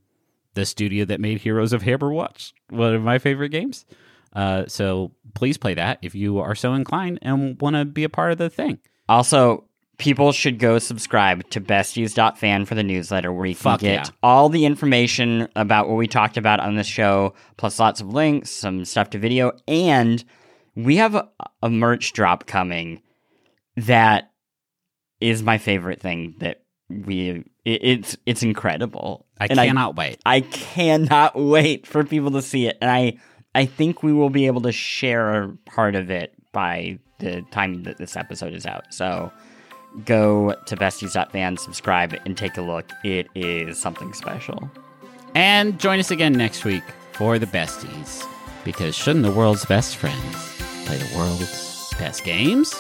[0.56, 3.86] the studio that made Heroes of Hammerwatch, one of my favorite games.
[4.34, 8.10] Uh, so please play that if you are so inclined and want to be a
[8.10, 8.80] part of the thing.
[9.08, 9.69] Also,
[10.00, 14.12] people should go subscribe to besties.fan for the newsletter where you can Fuck get yeah.
[14.24, 18.50] all the information about what we talked about on the show, plus lots of links,
[18.50, 20.24] some stuff to video, and
[20.76, 21.30] we have a,
[21.62, 23.02] a merch drop coming
[23.76, 24.32] that
[25.20, 29.26] is my favorite thing that we it, it's it's incredible.
[29.40, 30.20] I And cannot wait.
[30.26, 32.78] I cannot wait for people to see it.
[32.82, 33.18] And I
[33.54, 37.98] I think we will be able to share part of it by the time that
[37.98, 38.94] this episode is out.
[38.94, 39.32] So
[40.06, 42.90] go to besties.fan, subscribe, and take a look.
[43.04, 44.70] It is something special.
[45.36, 46.84] And join us again next week
[47.14, 48.26] for the besties.
[48.64, 52.74] Because shouldn't the world's best friends play the world's best games?